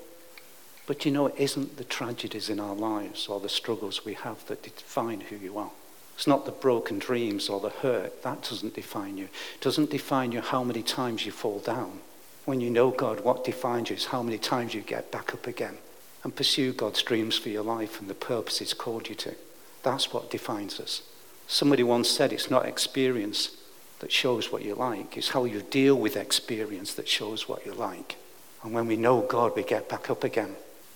But 0.86 1.06
you 1.06 1.12
know, 1.12 1.28
it 1.28 1.36
isn't 1.38 1.78
the 1.78 1.84
tragedies 1.84 2.50
in 2.50 2.60
our 2.60 2.76
lives 2.76 3.28
or 3.28 3.40
the 3.40 3.50
struggles 3.50 4.06
we 4.06 4.14
have 4.14 4.46
that 4.48 4.64
define 4.64 5.22
who 5.22 5.38
you 5.38 5.58
are. 5.58 5.72
It's 6.16 6.28
not 6.28 6.46
the 6.46 6.52
broken 6.52 7.00
dreams 7.00 7.50
or 7.50 7.60
the 7.60 7.70
hurt. 7.70 8.24
That 8.24 8.44
doesn't 8.44 8.76
define 8.76 9.18
you. 9.18 9.26
It 9.26 9.62
doesn't 9.62 9.90
define 9.90 10.32
you 10.32 10.42
how 10.42 10.64
many 10.64 10.84
times 10.84 11.26
you 11.26 11.32
fall 11.32 11.60
down. 11.60 12.02
When 12.46 12.60
you 12.60 12.70
know 12.70 12.92
God, 12.92 13.22
what 13.22 13.46
defines 13.46 13.90
you 13.90 13.96
is 13.96 14.06
how 14.06 14.22
many 14.22 14.38
times 14.38 14.74
you 14.74 14.82
get 14.82 15.12
back 15.12 15.34
up 15.34 15.48
again 15.48 15.78
and 16.24 16.36
pursue 16.36 16.74
God's 16.74 17.02
dreams 17.02 17.38
for 17.38 17.50
your 17.50 17.64
life 17.64 18.00
and 18.00 18.10
the 18.10 18.14
purpose 18.14 18.60
He's 18.60 18.74
called 18.74 19.10
you 19.10 19.16
to. 19.16 19.36
That's 19.84 20.14
what 20.14 20.32
defines 20.32 20.80
us. 20.80 21.02
Somebody 21.48 21.84
once 21.84 22.10
said 22.10 22.34
it's 22.34 22.52
not 22.52 22.66
experience, 22.66 23.58
that 24.00 24.12
shows 24.12 24.52
what 24.52 24.64
you 24.64 24.76
like. 24.76 25.18
It's 25.18 25.30
how 25.30 25.46
you 25.46 25.62
deal 25.62 25.96
with 25.96 26.16
experience 26.16 26.94
that 26.94 27.08
shows 27.08 27.50
what 27.50 27.66
you 27.66 27.74
like. 27.74 28.16
And 28.64 28.74
when 28.74 28.88
we 28.88 28.96
know 28.96 29.22
God, 29.22 29.56
we 29.56 29.64
get 29.64 29.90
back 29.90 30.10
up 30.10 30.24
again. 30.24 30.56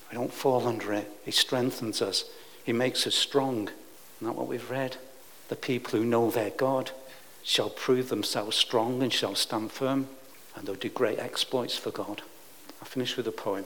We 0.10 0.18
don't 0.18 0.34
fall 0.34 0.68
under 0.68 0.94
it. 0.94 1.10
He 1.26 1.32
strengthens 1.32 2.02
us. 2.02 2.26
He 2.64 2.72
makes 2.72 3.06
us 3.06 3.16
strong. 3.16 3.70
Isn't 4.18 4.28
that 4.28 4.36
what 4.36 4.48
we've 4.48 4.70
read? 4.70 4.98
The 5.50 5.56
people 5.56 6.00
who 6.00 6.06
know 6.06 6.32
their 6.32 6.52
God, 6.52 6.92
shall 7.44 7.70
prove 7.70 8.08
themselves 8.10 8.56
strong 8.56 9.04
and 9.04 9.12
shall 9.12 9.36
stand 9.36 9.72
firm, 9.72 10.08
and 10.56 10.66
they'll 10.66 10.76
do 10.76 10.90
great 10.90 11.20
exploits 11.20 11.78
for 11.78 11.92
God. 11.92 12.22
I'll 12.82 12.88
finish 12.88 13.18
with 13.18 13.28
a 13.28 13.32
poem 13.32 13.66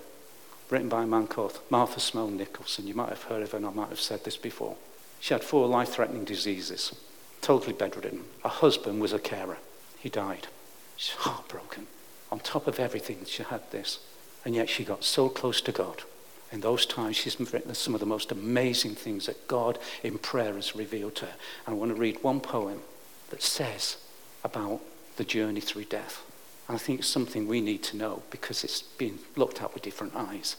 written 0.70 0.90
by 0.90 1.04
a 1.04 1.08
man 1.08 1.28
called 1.28 1.60
Martha 1.70 2.00
Snell 2.00 2.28
Nicholson. 2.28 2.88
You 2.88 2.94
might 2.94 3.10
have 3.10 3.24
heard 3.24 3.42
of 3.42 3.52
her, 3.52 3.58
and 3.58 3.66
I 3.66 3.72
might 3.72 3.90
have 3.90 4.00
said 4.00 4.24
this 4.24 4.38
before. 4.38 4.76
She 5.20 5.34
had 5.34 5.44
four 5.44 5.68
life 5.68 5.90
threatening 5.90 6.26
diseases, 6.26 6.94
totally 7.42 7.74
bedridden. 7.74 8.26
Her 8.44 8.50
husband 8.50 9.02
was 9.02 9.14
a 9.14 9.20
carer. 9.20 9.58
He 9.98 10.10
died. 10.10 10.48
She's 10.96 11.16
heartbroken. 11.16 11.88
On 12.32 12.40
top 12.40 12.68
of 12.68 12.80
everything, 12.80 13.26
she 13.26 13.44
had 13.44 13.72
this. 13.72 14.00
And 14.46 14.56
yet 14.56 14.70
she 14.70 14.84
got 14.84 15.04
so 15.04 15.30
close 15.30 15.62
to 15.62 15.72
God. 15.72 16.04
In 16.52 16.62
those 16.62 16.86
times, 16.86 17.16
she's 17.16 17.40
written 17.40 17.74
some 17.74 17.94
of 17.94 18.00
the 18.00 18.06
most 18.06 18.32
amazing 18.32 18.96
things 18.96 19.26
that 19.26 19.48
God 19.48 19.78
in 20.04 20.18
prayer 20.18 20.54
has 20.54 20.76
revealed 20.76 21.16
to 21.16 21.26
her. 21.26 21.36
And 21.66 21.76
I 21.76 21.78
want 21.78 21.94
to 21.94 22.00
read 22.00 22.24
one 22.24 22.40
poem 22.40 22.82
that 23.30 23.42
says 23.42 23.98
about 24.44 24.80
the 25.18 25.26
journey 25.26 25.60
through 25.60 25.86
death. 25.86 26.24
I 26.70 26.78
think 26.78 27.00
it's 27.00 27.08
something 27.08 27.48
we 27.48 27.62
need 27.62 27.84
to 27.84 27.98
know 27.98 28.24
because 28.30 28.64
it's 28.64 28.82
being 28.82 29.20
looked 29.36 29.62
at 29.62 29.74
with 29.74 29.84
different 29.84 30.16
eyes. 30.16 30.58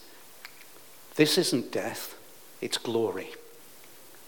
This 1.16 1.37
isn't 1.37 1.73
death, 1.73 2.16
it's 2.61 2.79
glory. 2.79 3.31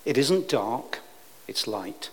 It 0.04 0.18
isn't 0.18 0.48
dark, 0.48 1.00
it's 1.46 1.66
light. 1.66 2.10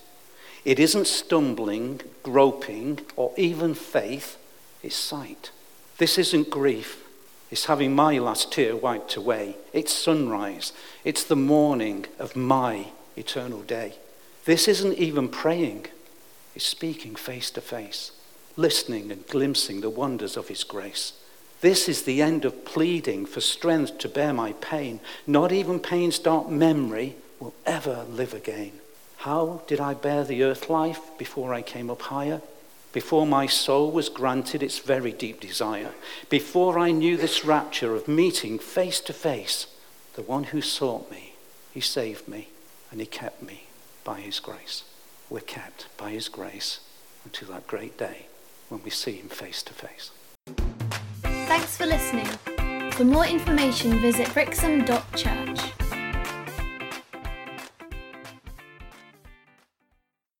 It 0.63 0.79
isn't 0.79 1.07
stumbling, 1.07 2.01
groping, 2.23 2.99
or 3.15 3.31
even 3.37 3.73
faith, 3.73 4.37
it's 4.83 4.95
sight. 4.95 5.51
This 5.97 6.17
isn't 6.17 6.49
grief, 6.49 7.03
it's 7.49 7.65
having 7.65 7.95
my 7.95 8.17
last 8.19 8.51
tear 8.51 8.75
wiped 8.75 9.15
away. 9.15 9.55
It's 9.73 9.93
sunrise, 9.93 10.73
it's 11.03 11.23
the 11.23 11.35
morning 11.35 12.05
of 12.19 12.35
my 12.35 12.87
eternal 13.15 13.61
day. 13.61 13.95
This 14.45 14.67
isn't 14.67 14.97
even 14.97 15.29
praying, 15.29 15.87
it's 16.55 16.65
speaking 16.65 17.15
face 17.15 17.49
to 17.51 17.61
face, 17.61 18.11
listening 18.57 19.11
and 19.11 19.25
glimpsing 19.27 19.81
the 19.81 19.89
wonders 19.89 20.35
of 20.35 20.47
His 20.47 20.63
grace. 20.63 21.13
This 21.61 21.87
is 21.87 22.03
the 22.03 22.21
end 22.21 22.43
of 22.43 22.65
pleading 22.65 23.25
for 23.25 23.39
strength 23.39 23.99
to 23.99 24.09
bear 24.09 24.33
my 24.33 24.53
pain. 24.53 24.99
Not 25.25 25.51
even 25.51 25.79
pain's 25.79 26.19
dark 26.19 26.49
memory 26.49 27.15
will 27.39 27.53
ever 27.65 28.05
live 28.09 28.33
again. 28.33 28.73
How 29.17 29.61
did 29.67 29.79
I 29.79 29.93
bear 29.93 30.23
the 30.23 30.43
earth 30.43 30.69
life 30.69 30.99
before 31.17 31.53
I 31.53 31.61
came 31.61 31.89
up 31.89 32.03
higher? 32.03 32.41
Before 32.93 33.27
my 33.27 33.45
soul 33.45 33.91
was 33.91 34.09
granted 34.09 34.63
its 34.63 34.79
very 34.79 35.11
deep 35.11 35.39
desire, 35.39 35.91
before 36.29 36.79
I 36.79 36.91
knew 36.91 37.17
this 37.17 37.45
rapture 37.45 37.93
of 37.95 38.07
meeting 38.07 38.59
face 38.59 38.99
to 39.01 39.13
face, 39.13 39.67
the 40.15 40.21
one 40.23 40.45
who 40.45 40.61
sought 40.61 41.11
me, 41.11 41.33
he 41.73 41.81
saved 41.81 42.27
me, 42.27 42.49
and 42.91 42.99
he 42.99 43.05
kept 43.05 43.43
me 43.43 43.65
by 44.03 44.19
his 44.19 44.39
grace. 44.39 44.83
We're 45.29 45.41
kept 45.41 45.87
by 45.97 46.11
his 46.11 46.29
grace 46.29 46.79
until 47.25 47.49
that 47.49 47.67
great 47.67 47.97
day 47.97 48.27
when 48.69 48.81
we 48.83 48.89
see 48.89 49.13
him 49.13 49.29
face 49.29 49.63
to 49.63 49.73
face. 49.73 50.11
Thanks 51.47 51.77
for 51.77 51.85
listening. 51.85 52.27
For 52.91 53.03
more 53.03 53.25
information, 53.25 53.99
visit 53.99 54.33
brixham.church. 54.33 55.86